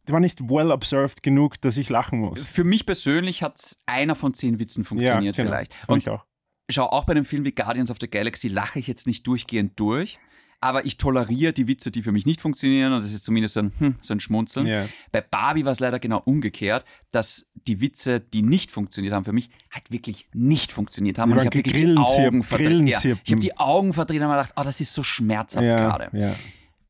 [0.08, 2.44] die waren nicht well observed genug, dass ich lachen muss.
[2.44, 5.50] Für mich persönlich hat einer von zehn Witzen funktioniert genau.
[5.50, 5.76] vielleicht.
[5.88, 6.26] Und ich auch.
[6.70, 9.80] schau, auch bei einem Film wie Guardians of the Galaxy lache ich jetzt nicht durchgehend
[9.80, 10.18] durch,
[10.62, 13.62] aber ich toleriere die Witze, die für mich nicht funktionieren und das ist zumindest so
[13.62, 14.68] ein, hm, so ein Schmunzeln.
[14.68, 14.88] Ja.
[15.12, 19.32] Bei Barbie war es leider genau umgekehrt, dass die Witze, die nicht funktioniert haben, für
[19.34, 21.32] mich halt wirklich nicht funktioniert haben.
[21.32, 22.88] Und ich habe wirklich die Augen verdreht.
[22.90, 25.76] Ja, ich habe die Augen verdreht und habe gedacht, oh, das ist so schmerzhaft Ja,
[25.76, 26.10] gerade.
[26.18, 26.36] ja.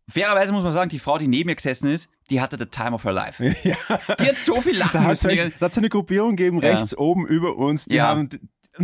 [0.07, 2.93] Fairerweise muss man sagen, die Frau, die neben mir gesessen ist, die hatte the time
[2.93, 3.43] of her life.
[3.63, 3.75] ja.
[4.19, 5.29] Die hat so viel lachen Da hat müssen.
[5.29, 6.71] es da eine Gruppierung gegeben, Ja.
[6.77, 7.85] rechts oben über uns.
[7.85, 8.07] Die Ja.
[8.07, 8.27] haben,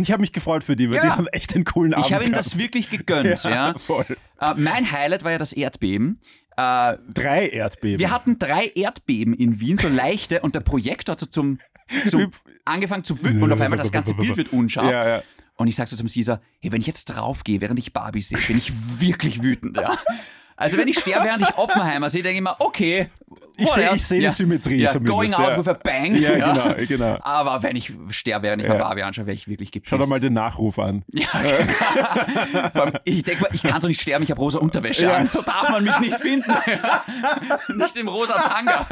[0.02, 1.02] ich habe mich gefreut für die, weil Ja.
[1.02, 3.26] die haben echt einen coolen Abend Ich habe ihnen das wirklich gegönnt.
[3.44, 3.74] ja.
[3.78, 4.04] voll.
[4.40, 6.20] Äh, mein Highlight war ja das Erdbeben.
[6.56, 7.98] Äh, Drei Erdbeben.
[8.00, 11.58] wir hatten drei Erdbeben in Wien, so leichte, und der Projektor hat so zum,
[12.08, 12.30] zum
[12.64, 14.90] angefangen zu wirken und auf einmal das ganze Bild wird unscharf.
[14.90, 15.22] Ja, ja.
[15.56, 18.38] Und ich sag so zum Caesar, hey, wenn ich jetzt draufgehe, während ich Barbie sehe,
[18.38, 19.76] bin ich wirklich wütend.
[19.76, 19.98] Ja.
[20.56, 23.10] Also wenn ich sterbe, während ich Oppenheimer sehe, denke ich mir, okay.
[23.58, 24.30] Ich sehe ich seh ja.
[24.30, 25.14] die Symmetrie Ja, zumindest.
[25.14, 25.58] going out ja.
[25.58, 26.14] with a bang.
[26.16, 27.18] Ja, genau, genau.
[27.22, 28.74] Aber wenn ich sterbe, während ich Ja.
[28.74, 29.90] mir Barbie anschaue, wäre ich wirklich gepisst.
[29.90, 31.04] Schau doch mal den Nachruf an.
[31.12, 32.92] Ja, genau.
[33.04, 35.16] Ich denke mal, ich kann so nicht sterben, ich habe rosa Unterwäsche Ja.
[35.16, 35.26] an.
[35.26, 36.50] So darf man mich nicht finden.
[37.76, 38.86] nicht im rosa Tanga.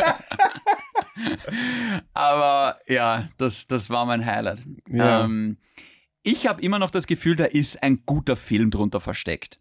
[2.13, 4.65] Aber ja, das, das war mein Highlight.
[4.89, 5.25] Ja.
[5.25, 5.59] Ähm,
[6.23, 9.59] ich habe immer noch das Gefühl, da ist ein guter Film drunter versteckt.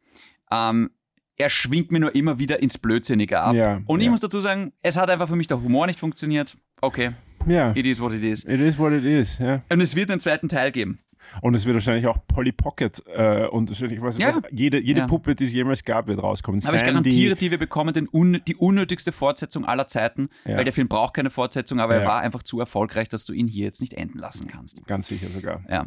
[0.52, 0.92] Ähm,
[1.38, 3.56] er schwingt mir nur immer wieder ins Blödsinnige ab.
[3.56, 4.12] Ja, Und ich ja.
[4.12, 6.56] muss dazu sagen, es hat einfach für mich der Humor nicht funktioniert.
[6.82, 7.12] Okay,
[7.48, 8.44] Ja, it is what it is.
[8.46, 9.38] it is what it is.
[9.40, 9.60] Ja.
[9.70, 11.00] Und es wird einen zweiten Teil geben.
[11.42, 14.36] Und es wird wahrscheinlich auch Polly Pocket äh, und wahrscheinlich, was, Ja.
[14.36, 15.08] was, jede, jede Ja.
[15.08, 16.60] Puppe, die es jemals gab, wird rauskommen.
[16.66, 20.58] Aber ich Sandy, garantiere dir, wir bekommen den un die unnötigste Fortsetzung aller Zeiten, Ja.
[20.58, 23.48] weil der Film braucht keine Fortsetzung, aber er war einfach zu erfolgreich, dass du ihn
[23.48, 24.86] hier jetzt nicht enden lassen kannst.
[24.86, 25.64] Ganz sicher sogar.
[25.70, 25.86] Ja.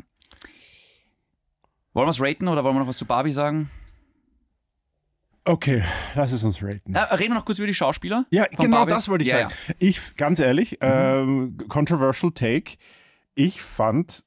[1.92, 3.70] Wollen wir es raten oder wollen wir noch was zu Barbie sagen?
[5.48, 5.82] Okay,
[6.16, 6.92] lass es uns raten.
[6.94, 8.26] Ja, reden wir noch kurz über die Schauspieler.
[8.30, 8.90] Ja, genau Barbie?
[8.90, 9.54] das wollte ich Ja, sagen.
[9.78, 12.76] Ich, ganz ehrlich, ähm, controversial take.
[13.36, 14.24] Ich fand,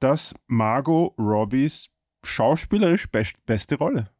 [0.00, 1.88] dass Margot Robbies
[2.24, 4.10] schauspielerisch best, beste Rolle.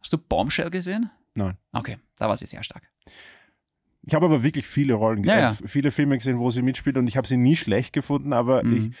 [0.00, 1.10] Hast du Bombshell gesehen?
[1.34, 1.56] Nein.
[1.72, 2.82] Okay, da war sie sehr stark.
[4.02, 5.50] Ich habe aber wirklich viele Rollen, Ja, ja.
[5.50, 8.64] äh, viele Filme gesehen, wo sie mitspielt und ich habe sie nie schlecht gefunden, aber
[8.64, 8.76] Mhm.
[8.76, 8.96] ich,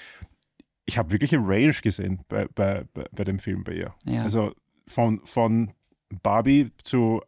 [0.86, 3.94] ich habe wirklich eine Range gesehen bei, bei, bei, bei dem Film bei ihr.
[4.04, 4.22] Ja.
[4.22, 4.52] Also
[4.86, 5.72] von, von
[6.10, 7.22] Barbie zu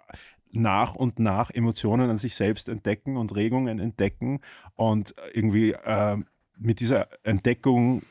[0.52, 4.40] nach und nach Emotionen an sich selbst entdecken und Regungen entdecken
[4.74, 6.16] und irgendwie äh,
[6.58, 8.02] mit dieser Entdeckung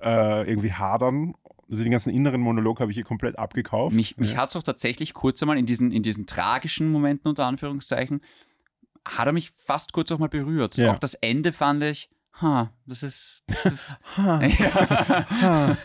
[0.00, 1.34] äh, irgendwie hadern.
[1.70, 3.94] Also den ganzen inneren Monolog habe ich ihr komplett abgekauft.
[3.94, 4.38] Mich, mich ja.
[4.38, 8.20] hat es auch tatsächlich kurz einmal in diesen, in diesen tragischen Momenten, unter Anführungszeichen,
[9.08, 10.76] hat er mich fast kurz auch mal berührt.
[10.76, 10.92] Ja.
[10.92, 12.10] Auch das Ende fand ich,
[12.40, 14.40] ha, das ist, das ist Ha,
[15.40, 15.78] ha.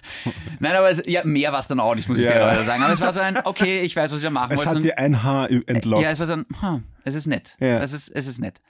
[0.59, 2.31] Nein, aber es, ja, mehr war es dann auch nicht, muss ich Ja.
[2.31, 2.83] fairerweise sagen.
[2.83, 4.75] Aber es war so ein, okay, ich weiß, was ich da machen Es wollte.
[4.75, 6.03] hat dir ein Haar entlockt.
[6.03, 7.55] ja, es war so ein, hm, es ist nett.
[7.59, 7.79] Ja.
[7.79, 8.61] Es, ist, es ist nett.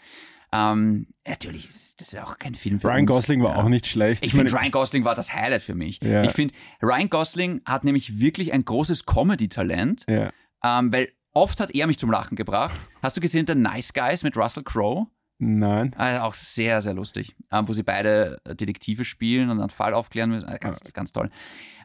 [0.54, 3.10] Ähm, natürlich, ist das ist auch kein Film für Ryan uns.
[3.12, 3.64] Gosling war Ja.
[3.64, 4.26] auch nicht schlecht.
[4.26, 6.00] Ich finde, meine, Ryan Gosling war das Highlight für mich.
[6.02, 6.24] Ja.
[6.24, 10.32] Ich finde, Ryan Gosling hat nämlich wirklich ein großes Comedy-Talent, Ja.
[10.64, 12.76] ähm, weil oft hat er mich zum Lachen gebracht.
[13.04, 15.08] Hast du gesehen, The Nice Guys mit Russell Crowe?
[15.40, 15.94] Nein.
[15.98, 19.94] Also auch sehr, sehr lustig, ähm, wo sie beide äh, Detektive spielen und einen Fall
[19.94, 20.48] aufklären müssen.
[20.48, 21.30] Also ganz, ganz toll.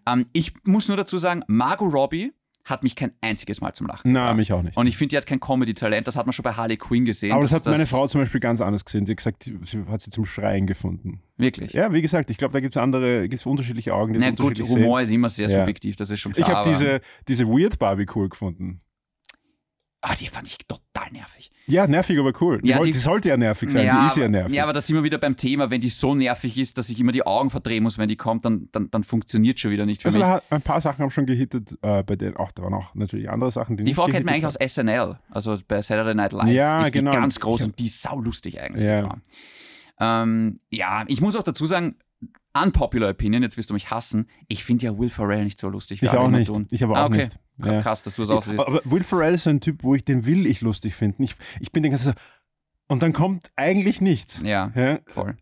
[0.07, 2.33] Ähm, ich muss nur dazu sagen, Margot Robbie
[2.65, 4.37] hat mich kein einziges Mal zum Lachen Nein, gebracht.
[4.37, 4.77] mich auch nicht.
[4.77, 6.07] Und ich finde, die hat kein Comedy-Talent.
[6.07, 7.33] Das hat man schon bei Harley Quinn gesehen.
[7.33, 9.05] Aber das hat meine Frau zum Beispiel ganz anders gesehen.
[9.05, 11.23] Sie hat gesagt, sie hat sie zum Schreien gefunden.
[11.37, 11.73] Wirklich.
[11.73, 14.27] Ja, wie gesagt, ich glaube, da gibt es andere, gibt es unterschiedliche Augen, die Na
[14.31, 14.85] das gut, unterschiedlich sehen.
[14.85, 15.59] Humor ist immer sehr Ja.
[15.59, 16.49] subjektiv, das ist schon klar.
[16.49, 18.81] Ich habe diese, diese Weird Barbie cool gefunden.
[20.05, 21.53] Ah, die fand ich total nervig.
[21.67, 22.61] Ja, nervig, aber cool.
[22.61, 24.53] Die, Ja, die- die sollte ja nervig sein, ja, die ist ja nervig.
[24.57, 26.99] Ja, aber da sind wir wieder beim Thema, wenn die so nervig ist, dass ich
[26.99, 30.03] immer die Augen verdrehen muss, wenn die kommt, dann, dann, dann funktioniert schon wieder nicht
[30.03, 30.27] für also mich.
[30.27, 33.31] hat- ein paar Sachen haben schon gehittet, äh, bei denen, auch da waren auch natürlich
[33.31, 36.15] andere Sachen, die Die nicht Frau kennt man eigentlich gehittet aus SNL, also bei Saturday
[36.17, 37.13] Night Live Ja, ist genau.
[37.13, 39.03] die ganz groß und die ist saulustig eigentlich, Ja.
[39.03, 39.17] die Frau.
[40.01, 41.95] Ähm, ja, ich muss auch dazu sagen,
[42.55, 46.03] unpopular opinion, jetzt wirst du mich hassen, ich finde ja Will Ferrell nicht so lustig.
[46.03, 46.49] wie Ich auch nicht.
[46.49, 46.67] Tun.
[46.71, 47.19] Ich aber ah, auch okay.
[47.25, 47.39] nicht.
[47.65, 47.81] Ja.
[47.81, 48.61] Krass, dass du es auch siehst.
[48.61, 51.23] Aber Will Ferrell ist so ein Typ, wo ich den will ich lustig finden.
[51.23, 52.19] Ich, ich bin den ganzen so,
[52.89, 54.43] und dann kommt eigentlich nichts.
[54.43, 54.99] Ja, Ja?
[55.07, 55.37] voll.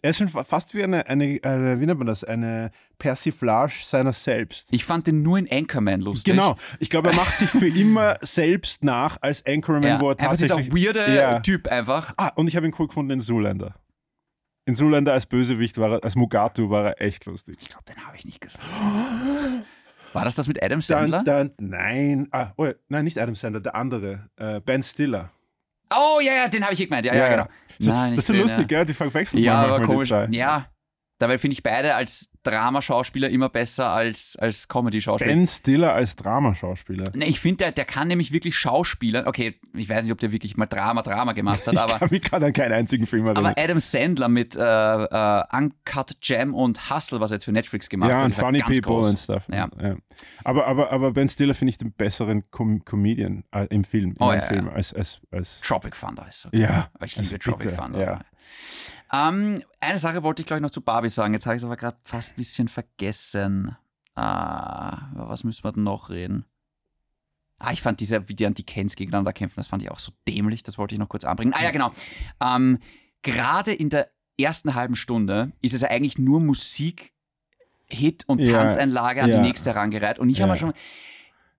[0.00, 3.72] Er ist schon fa- fast wie eine, eine, eine, wie nennt man das, eine Persiflage
[3.84, 4.68] seiner selbst.
[4.70, 6.34] Ich fand den nur in Anchorman lustig.
[6.34, 6.56] Genau.
[6.78, 10.36] Ich glaube, er macht sich für immer selbst nach als Anchorman, Ja, wo er einfach
[10.36, 10.86] dieser tatsächlich...
[10.86, 11.40] weirde Ja.
[11.40, 12.12] Typ einfach.
[12.18, 13.76] Ah, und ich habe ihn cool gefunden in Zoolander.
[14.66, 17.56] In Zoolander als Bösewicht war er, als Mugatu war er echt lustig.
[17.60, 18.62] Ich glaube, den habe ich nicht gesehen.
[20.14, 21.22] War das das mit Adam Sandler?
[21.24, 25.30] Dann, dann, nein, ah, oh, nein, nicht Adam Sandler, der andere, äh, Ben Stiller.
[25.94, 27.04] Oh, ja, ja, den habe ich hier gemeint.
[27.04, 27.46] Ja, ja, genau.
[27.78, 28.86] So, Nein, das ist lustig, gell?
[28.86, 30.10] Die verwechseln Ja, manchmal aber komisch.
[30.30, 30.66] Ja,
[31.18, 35.34] dabei finde ich beide als Dramaschauspieler immer besser als, als Comedy-Schauspieler.
[35.34, 37.04] Ben Stiller als Dramaschauspieler.
[37.14, 39.26] Nee, ich finde, der, der kann nämlich wirklich Schauspieler.
[39.26, 42.08] Okay, ich weiß nicht, ob der wirklich mal Drama, Drama gemacht hat, Ich aber, kann
[42.10, 43.46] mich gerade an keinen einzigen Film erinnern.
[43.46, 47.88] aber Adam Sandler mit äh, äh, Uncut Jam und Hustle, was er jetzt für Netflix
[47.88, 49.10] gemacht ja, hat, und Funny People groß.
[49.10, 49.42] und stuff.
[49.50, 49.68] Ja.
[49.82, 49.96] Ja.
[50.44, 54.16] Aber, aber, aber Ben Stiller finde ich den besseren Com Comedian äh, im Film, im
[54.20, 54.72] Oh, ja, Film ja.
[54.72, 56.48] als, als, als Tropic Thunder ist so.
[56.52, 58.00] Ja, Ich also liebe Tropic bitte, Thunder.
[58.04, 58.20] ja.
[59.12, 61.34] Ähm, eine Sache wollte ich, glaube ich, noch zu Barbie sagen.
[61.34, 63.76] Jetzt habe ich es aber gerade fast bisschen vergessen.
[64.14, 66.44] Ah, über was müssen wir denn noch reden?
[67.58, 70.62] Ah, ich fand diese, wie die Anti-Kens gegeneinander kämpfen, das fand ich auch so dämlich.
[70.62, 71.52] Das wollte ich noch kurz anbringen.
[71.54, 71.92] Ah ja, genau.
[72.40, 72.78] Ähm,
[73.22, 77.12] gerade in der ersten halben Stunde ist es ja eigentlich nur Musik,
[77.86, 79.36] Hit und Ja, Tanzeinlage an ja.
[79.36, 80.18] die nächste herangereiht.
[80.18, 80.54] Und ich habe Ja.
[80.54, 80.72] mir schon...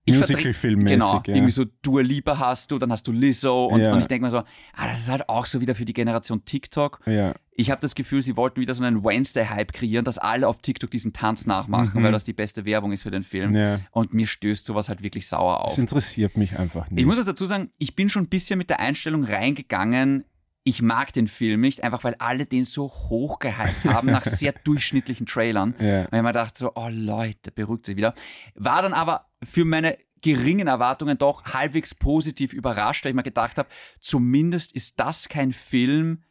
[0.08, 1.34] Musical-Filmmäßig, Genau, ja.
[1.34, 3.92] irgendwie so Dua Lipa hast du, dann hast du Lizzo und, Ja.
[3.92, 6.44] und ich denke mir so, ah, das ist halt auch so wieder für die Generation
[6.44, 7.00] TikTok.
[7.06, 7.34] Ja.
[7.58, 10.90] Ich habe das Gefühl, sie wollten wieder so einen Wednesday-Hype kreieren, dass alle auf TikTok
[10.90, 12.04] diesen Tanz nachmachen, Mhm.
[12.04, 13.52] weil das die beste Werbung ist für den Film.
[13.52, 13.80] ja.
[13.92, 15.78] Und mir stößt sowas halt wirklich sauer Das auf.
[15.78, 17.00] interessiert mich einfach nicht.
[17.00, 20.24] Ich muss auch dazu sagen, ich bin schon ein bisschen mit der Einstellung reingegangen,
[20.66, 24.52] ich mag den Film nicht, einfach weil alle den so hoch gehypt haben nach sehr
[24.64, 25.76] durchschnittlichen Trailern.
[25.78, 26.00] ja.
[26.00, 28.14] Und ich mir gedacht, so, oh Leute, beruhigt sich wieder.
[28.56, 33.58] War dann aber für meine geringen Erwartungen doch halbwegs positiv überrascht, weil ich mir gedacht
[33.58, 33.68] habe,
[34.00, 36.24] zumindest ist das kein Film.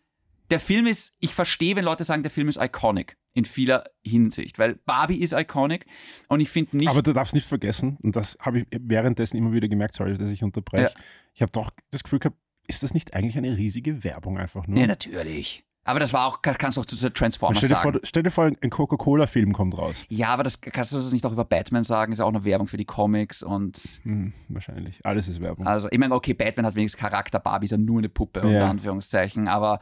[0.50, 4.60] Der Film ist, ich verstehe, wenn Leute sagen, der Film ist iconic in vieler Hinsicht,
[4.60, 5.86] weil Barbie ist iconic
[6.28, 6.90] und ich finde nicht.
[6.90, 10.30] Aber du darfst nicht vergessen, und das habe ich währenddessen immer wieder gemerkt, sorry, dass
[10.30, 10.94] ich unterbreche.
[10.94, 11.04] Ja.
[11.34, 12.38] Ich habe doch das Gefühl gehabt,
[12.68, 14.80] ist das nicht eigentlich eine riesige Werbung einfach nur?
[14.80, 15.64] ja, natürlich.
[15.88, 17.92] Aber das war auch, kannst du auch zu Transformers stell, dir sagen.
[17.92, 20.04] vor, stell dir vor, ein Coca-Cola-Film kommt raus.
[20.10, 22.44] Ja, aber das kannst du das nicht auch über Batman sagen, ist ja auch eine
[22.44, 25.06] Werbung für die Comics und Hm, wahrscheinlich.
[25.06, 25.68] Alles ist Werbung.
[25.68, 28.52] Also, ich meine, okay, Batman hat wenigstens Charakter, Barbie ist ja nur eine Puppe, unter
[28.62, 28.68] Ja.
[28.70, 29.80] Anführungszeichen, aber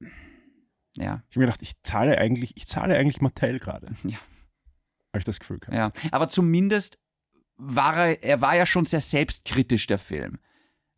[0.00, 3.92] ja, Ich habe mir gedacht, ich zahle eigentlich, ich zahle eigentlich Mattel gerade.
[4.02, 4.16] Ja.
[5.12, 5.76] Habe ich das Gefühl gehabt.
[5.76, 5.92] ja.
[6.10, 6.98] Aber zumindest
[7.56, 10.38] war er, er war ja schon sehr selbstkritisch, der Film.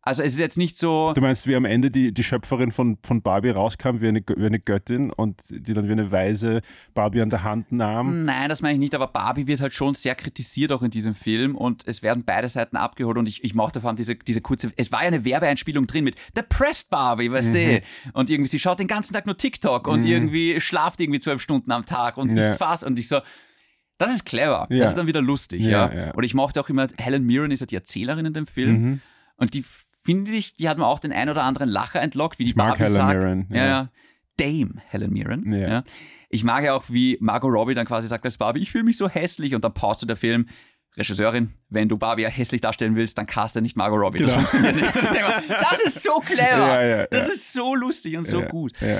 [0.03, 2.97] Also es ist jetzt nicht so, Du meinst, wie am Ende die, die Schöpferin von,
[3.03, 6.61] von Barbie rauskam, wie eine, wie eine Göttin und die dann wie eine Weise
[6.95, 8.25] Barbie an der Hand nahm?
[8.25, 11.13] nein, das meine ich nicht, aber Barbie wird halt schon sehr kritisiert auch in diesem
[11.13, 14.41] Film und es werden beide Seiten abgeholt und ich, ich mochte vor allem diese, diese
[14.41, 17.81] kurze, es war ja eine Werbeeinspielung drin mit Depressed Barbie, weißt du?
[18.13, 20.07] Und irgendwie, sie schaut den ganzen Tag nur TikTok und Mhm.
[20.07, 22.37] irgendwie schlaft irgendwie zwölf Stunden am Tag und Ja.
[22.49, 23.19] isst fast und ich so,
[23.99, 24.79] das ist clever, Ja.
[24.79, 26.05] das ist dann wieder lustig, Ja, ja.
[26.07, 26.11] ja.
[26.15, 29.01] Und ich mochte auch immer, Helen Mirren ist ja die Erzählerin in dem Film Mhm.
[29.37, 29.63] und die
[30.01, 32.55] finde ich, die hat mir auch den ein oder anderen Lacher entlockt, wie die Ich
[32.55, 33.19] mag Barbie Helen sagt.
[33.19, 33.89] Mirren, Ja, ja.
[34.37, 35.51] Dame Helen Mirren.
[35.53, 35.69] Ja.
[35.69, 35.83] Ja.
[36.29, 38.97] Ich mag ja auch, wie Margot Robbie dann quasi sagt als Barbie, ich fühle mich
[38.97, 40.47] so hässlich und dann pausst du der Film.
[40.97, 44.19] Regisseurin, wenn du Barbie ja hässlich darstellen willst, dann caste nicht Margot Robbie.
[44.19, 44.39] Das Genau.
[44.41, 44.93] funktioniert nicht.
[45.61, 46.81] Das ist so clever.
[46.81, 47.33] Ja, ja, das ja.
[47.33, 48.73] ist so lustig und so ja, gut.
[48.81, 48.99] Ja.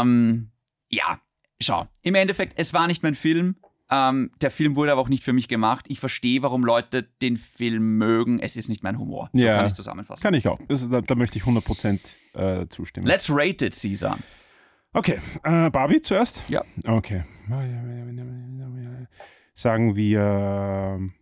[0.00, 0.50] Ähm,
[0.90, 1.20] ja,
[1.60, 1.86] schau.
[2.02, 3.56] Im Endeffekt, es war nicht mein Film.
[3.90, 5.86] Ähm, der Film wurde aber auch nicht für mich gemacht.
[5.88, 8.38] Ich verstehe, warum Leute den Film mögen.
[8.38, 9.30] Es ist nicht mein Humor.
[9.32, 9.56] So Ja.
[9.56, 10.22] kann ich zusammenfassen.
[10.22, 10.58] Kann ich auch.
[10.68, 11.98] Das, da, da möchte ich 100%
[12.34, 13.06] äh, zustimmen.
[13.06, 14.18] Let's rate it, Caesar.
[14.92, 16.44] Okay, äh, Barbie zuerst?
[16.48, 16.62] Ja.
[16.86, 17.24] Okay.
[19.54, 20.20] Sagen wir
[20.96, 21.12] ähm,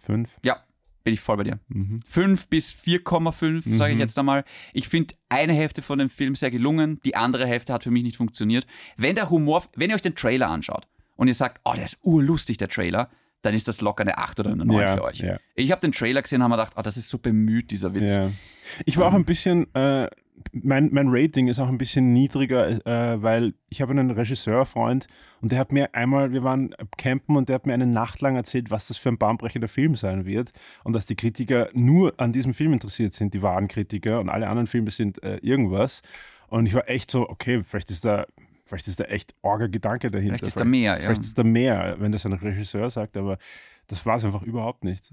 [0.00, 0.36] fünf.
[0.44, 0.56] Ja,
[1.04, 1.60] bin ich voll bei dir.
[1.68, 2.00] Mhm.
[2.06, 4.00] 5 bis 4,5, sage ich Mhm.
[4.00, 4.44] jetzt einmal.
[4.72, 8.02] Ich finde eine Hälfte von dem Film sehr gelungen, die andere Hälfte hat für mich
[8.02, 8.66] nicht funktioniert.
[8.96, 11.98] Wenn der Humor, wenn ihr euch den Trailer anschaut und ihr sagt, oh, der ist
[12.02, 13.08] urlustig, der Trailer,
[13.42, 15.18] dann ist das locker eine 8 oder eine 9 Ja, für euch.
[15.18, 15.38] ja.
[15.54, 17.94] Ich habe den Trailer gesehen und habe mir gedacht, oh, das ist so bemüht, dieser
[17.94, 18.16] Witz.
[18.16, 18.30] Ja.
[18.86, 20.08] Ich war auch ein bisschen, äh,
[20.52, 25.06] mein, mein Rating ist auch ein bisschen niedriger, äh, weil ich habe einen Regisseurfreund
[25.42, 28.34] und der hat mir einmal, wir waren campen und der hat mir eine Nacht lang
[28.36, 30.52] erzählt, was das für ein bahnbrechender Film sein wird
[30.82, 34.48] und dass die Kritiker nur an diesem Film interessiert sind, die wahren Kritiker und alle
[34.48, 36.00] anderen Filme sind äh, irgendwas.
[36.48, 38.26] Und ich war echt so, okay, vielleicht ist da,
[38.74, 40.38] vielleicht ist da echt orger Gedanke dahinter.
[40.38, 41.02] Vielleicht ist da mehr, ja.
[41.02, 43.38] Vielleicht ist da mehr, wenn das ein Regisseur sagt, aber
[43.86, 45.10] das war es einfach überhaupt nicht.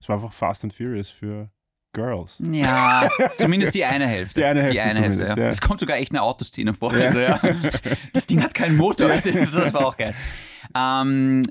[0.00, 1.50] Es war einfach Fast and Furious für
[1.92, 2.38] Girls.
[2.40, 4.40] Ja, zumindest die eine Hälfte.
[4.40, 5.36] Die eine Hälfte Die eine Hälfte, ja.
[5.36, 5.48] ja.
[5.48, 6.96] Es kommt sogar echt eine Autoszene vor.
[6.96, 7.38] Ja.
[7.42, 7.68] Also.
[8.12, 9.24] Das Ding hat keinen Motor, das
[9.74, 10.14] war auch geil.
[10.74, 11.42] Ähm,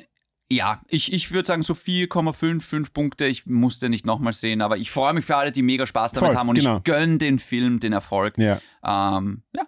[0.51, 3.25] ja, ich, ich würde sagen so 4,5, 5 Punkte.
[3.25, 6.31] Ich musste nicht nochmal sehen, aber ich freue mich für alle, die mega Spaß damit
[6.31, 6.77] Voll, haben und genau.
[6.77, 8.37] ich gönne den Film den Erfolg.
[8.37, 8.59] Ja.
[8.83, 9.63] Ähm, ja.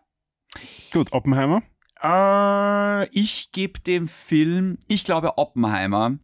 [0.92, 1.64] Gut, Oppenheimer.
[2.04, 6.18] Äh, ich gebe dem Film, ich glaube Oppenheimer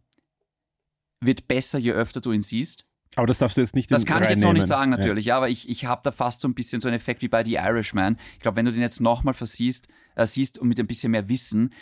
[1.20, 2.86] wird besser, je öfter du ihn siehst.
[3.16, 5.36] Aber das darfst du jetzt nicht Das kann ich jetzt noch nicht sagen, natürlich, ja,
[5.36, 7.54] aber ich, ich habe da fast so ein bisschen so einen Effekt wie bei The
[7.54, 8.16] Irishman.
[8.34, 11.28] Ich glaube, wenn du den jetzt nochmal versiehst, äh, siehst und mit ein bisschen mehr
[11.28, 11.74] Wissen,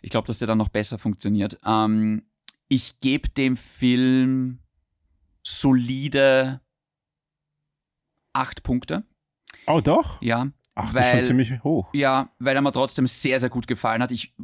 [0.00, 1.58] ich glaube, dass der dann noch besser funktioniert.
[1.64, 2.22] Ähm,
[2.68, 4.60] ich gebe dem Film
[5.42, 6.60] solide
[8.32, 9.04] acht Punkte.
[9.66, 10.22] Oh, doch?
[10.22, 10.50] Ja.
[10.86, 11.88] Ach, das ist schon ziemlich hoch.
[11.92, 14.12] Ja, weil er mir trotzdem sehr, sehr gut gefallen hat.
[14.12, 14.34] Ich,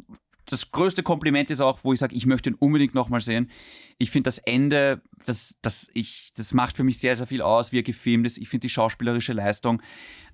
[0.45, 3.49] das größte Kompliment ist auch, wo ich sage, ich möchte ihn unbedingt nochmal sehen.
[3.97, 7.71] Ich finde das Ende, das, das, ich, das macht für mich sehr, sehr viel aus,
[7.71, 8.37] wie er gefilmt ist.
[8.37, 9.81] Ich finde die schauspielerische Leistung.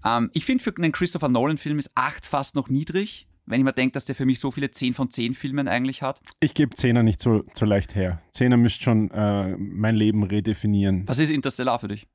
[0.06, 3.74] Ähm, ich finde für einen Christopher Nolan-Film ist 8 fast noch niedrig, wenn ich mir
[3.74, 6.22] denke, dass der für mich so viele 10 von 10 Filmen eigentlich hat.
[6.40, 8.22] Ich gebe Zehner nicht so, so leicht her.
[8.32, 11.08] Zehner müsste schon äh, mein Leben redefinieren.
[11.08, 12.08] Was ist Interstellar für dich?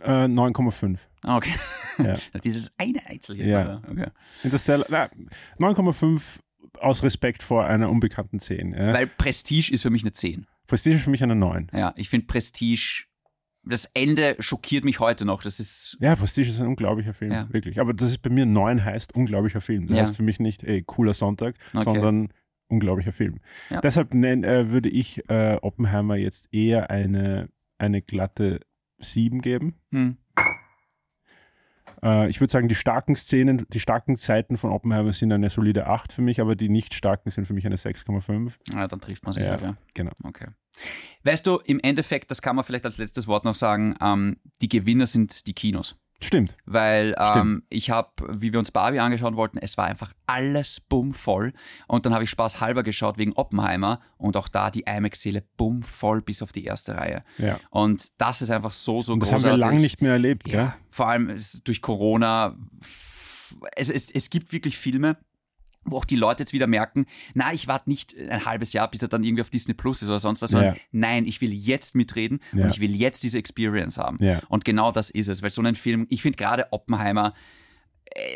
[0.00, 0.98] Äh, 9,5.
[1.22, 1.54] Ah, Okay.
[1.98, 2.16] Ja.
[2.44, 3.46] Dieses eine Einzel hier.
[3.46, 3.82] Ja.
[3.90, 4.08] Okay.
[4.42, 5.08] Interstellar, na,
[5.60, 6.20] 9,5
[6.80, 8.72] aus Respekt vor einer unbekannten 10.
[8.74, 8.92] Ja.
[8.92, 10.46] Weil Prestige ist für mich eine 10.
[10.66, 11.68] Prestige ist für mich eine 9.
[11.72, 13.04] Ja, ich finde Prestige,
[13.62, 15.42] das Ende schockiert mich heute noch.
[15.42, 17.52] Das ist Ja, Prestige ist ein unglaublicher Film, Ja.
[17.52, 17.80] wirklich.
[17.80, 19.86] Aber das ist bei mir 9 heißt unglaublicher Film.
[19.86, 20.02] Das Ja.
[20.02, 21.84] heißt für mich nicht, ey, cooler Sonntag, Okay.
[21.84, 22.28] sondern
[22.68, 23.40] unglaublicher Film.
[23.70, 23.80] Ja.
[23.80, 27.48] Deshalb nenn, äh, würde ich äh, Oppenheimer jetzt eher eine,
[27.78, 28.60] eine glatte
[28.98, 29.74] 7 geben.
[29.92, 30.16] hm,
[32.02, 35.86] Äh, ich würde sagen, die starken Szenen, die starken Zeiten von Oppenheimer sind eine solide
[35.86, 38.52] 8 für mich, aber die nicht starken sind für mich eine 6,5.
[38.72, 39.76] Ja, dann trifft man sich Ja, ja.
[39.94, 40.12] genau.
[40.22, 40.48] Okay.
[41.24, 44.68] Weißt du, im Endeffekt, das kann man vielleicht als letztes Wort noch sagen, ähm, die
[44.68, 45.96] Gewinner sind die Kinos.
[46.20, 46.56] Stimmt.
[46.64, 47.64] Weil ähm, Stimmt.
[47.68, 51.52] ich habe, wie wir uns Barbie angeschaut wollten, es war einfach alles bummvoll.
[51.88, 56.22] Und dann habe ich Spaß halber geschaut wegen Oppenheimer und auch da die IMAX-Seele bummvoll
[56.22, 57.22] bis auf die erste Reihe.
[57.38, 57.60] Ja.
[57.70, 59.52] Und das ist einfach so, so Und das großartig.
[59.52, 60.54] haben wir lange nicht mehr erlebt, gell?
[60.54, 62.56] Ja, vor allem durch Corona.
[63.76, 65.16] Es, es, es gibt wirklich Filme,
[65.86, 69.02] wo auch die Leute jetzt wieder merken, na, ich warte nicht ein halbes Jahr, bis
[69.02, 70.80] er dann irgendwie auf Disney Plus ist oder sonst was, sondern Ja.
[70.92, 72.64] nein, ich will jetzt mitreden Ja.
[72.64, 74.16] und ich will jetzt diese Experience haben.
[74.20, 74.40] Ja.
[74.48, 77.34] Und genau das ist es, weil so ein Film, ich finde gerade Oppenheimer,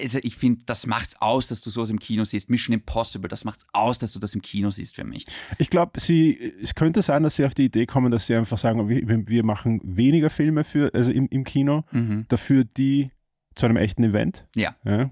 [0.02, 2.50] also ich finde, das macht's aus, dass du sowas im Kino siehst.
[2.50, 5.24] Mission Impossible, das macht's aus, dass du das im Kino siehst für mich.
[5.58, 8.58] Ich glaube, sie, es könnte sein, dass sie auf die Idee kommen, dass sie einfach
[8.58, 12.26] sagen, wir, wir machen weniger Filme für, also im, im Kino, Mhm.
[12.28, 13.10] dafür die
[13.54, 14.46] zu einem echten Event.
[14.56, 14.74] Ja.
[14.84, 15.10] Ja.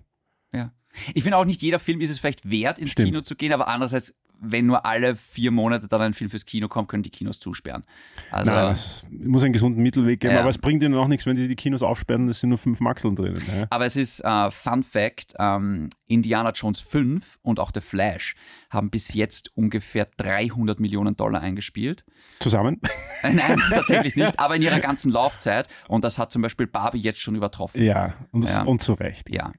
[1.14, 3.08] Ich finde auch nicht jeder Film ist es vielleicht wert, ins Stimmt.
[3.10, 6.68] Kino zu gehen, aber andererseits, wenn nur alle vier Monate dann ein Film fürs Kino
[6.68, 7.82] kommt, können die Kinos zusperren.
[8.30, 10.40] Also, Nein, es muss einen gesunden Mittelweg geben, Ja.
[10.42, 12.78] aber es bringt ihnen auch nichts, wenn sie die Kinos aufsperren, es sind nur fünf
[12.78, 13.42] Maxeln drinnen.
[13.52, 13.66] Ja.
[13.70, 18.36] aber es ist äh, Fun Fact: ähm, Indiana Jones 5 und auch The Flash
[18.70, 22.04] haben bis jetzt ungefähr 300 Millionen Dollar eingespielt.
[22.38, 22.80] Zusammen?
[23.24, 25.66] Äh, Nein, tatsächlich nicht, aber in ihrer ganzen Laufzeit.
[25.88, 27.82] Und das hat zum Beispiel Barbie jetzt schon übertroffen.
[27.82, 28.62] Ja, und, das, Ja.
[28.62, 29.30] und zu Recht.
[29.34, 29.50] Ja,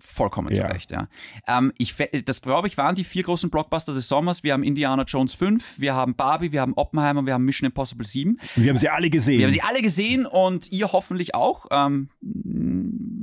[0.00, 0.66] vollkommen Ja.
[0.66, 1.08] zu Recht, ja.
[1.46, 1.94] Ähm, ich,
[2.24, 4.42] das, glaube ich, waren die vier großen Blockbuster des Sommers.
[4.42, 8.06] Wir haben Indiana Jones 5, wir haben Barbie, wir haben Oppenheimer, wir haben Mission Impossible
[8.06, 8.30] 7.
[8.56, 9.38] Und wir haben sie alle gesehen.
[9.38, 11.66] Wir haben sie alle gesehen und ihr hoffentlich auch.
[11.70, 12.08] Ähm,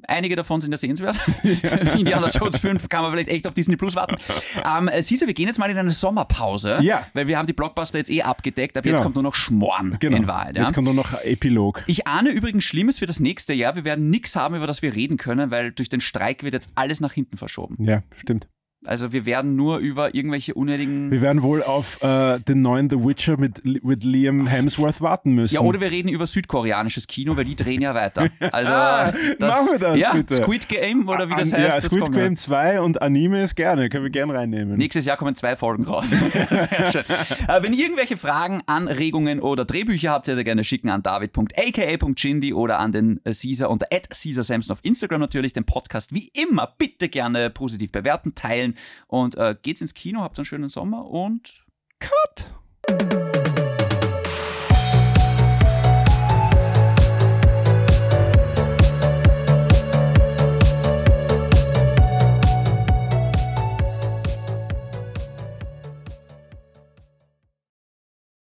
[0.08, 1.16] einige davon sind ja sehenswert.
[1.98, 4.18] Indiana Jones 5 kann man vielleicht echt auf Disney Plus warten.
[4.66, 7.06] Ähm, äh, Sisa, wir gehen jetzt mal in eine Sommerpause, Ja.
[7.14, 8.78] weil wir haben die Blockbuster jetzt eh abgedeckt.
[8.78, 9.04] Ab jetzt Genau.
[9.04, 10.18] kommt nur noch Schmoren genau.
[10.18, 10.56] in Wahrheit.
[10.58, 10.64] Ja?
[10.64, 11.84] Jetzt kommt nur noch Epilog.
[11.88, 13.76] Ich ahne übrigens Schlimmes für das nächste Jahr.
[13.76, 16.67] Wir werden nichts haben, über das wir reden können, weil durch den Streik wird jetzt
[16.76, 17.78] alles nach hinten verschoben.
[17.84, 18.48] Ja, stimmt.
[18.86, 21.10] Also wir werden nur über irgendwelche unnötigen.
[21.12, 25.56] Wir werden wohl auf äh, den neuen The Witcher mit, mit Liam Hemsworth warten müssen.
[25.56, 28.28] Ja, oder wir reden über südkoreanisches Kino, weil die drehen ja weiter.
[28.52, 30.36] Also Ah, das, machen wir das ja, bitte.
[30.36, 31.84] Squid Game oder wie das An- heißt.
[31.84, 34.78] Ja, Squid Game 2 und Anime ist gerne, können wir gerne reinnehmen.
[34.78, 36.10] Nächstes Jahr kommen zwei Folgen raus.
[36.50, 37.04] sehr schön.
[37.48, 42.54] Äh, wenn ihr irgendwelche Fragen, Anregungen oder Drehbücher habt, sehr, sehr gerne schicken an david.aka.chindi
[42.54, 45.54] oder an den äh, Caesar unter @caesarsamson auf Instagram natürlich.
[45.54, 48.67] Den Podcast wie immer bitte gerne positiv bewerten, teilen
[49.08, 51.66] und äh, geht's ins Kino, habt einen schönen Sommer und
[52.00, 53.27] Cut!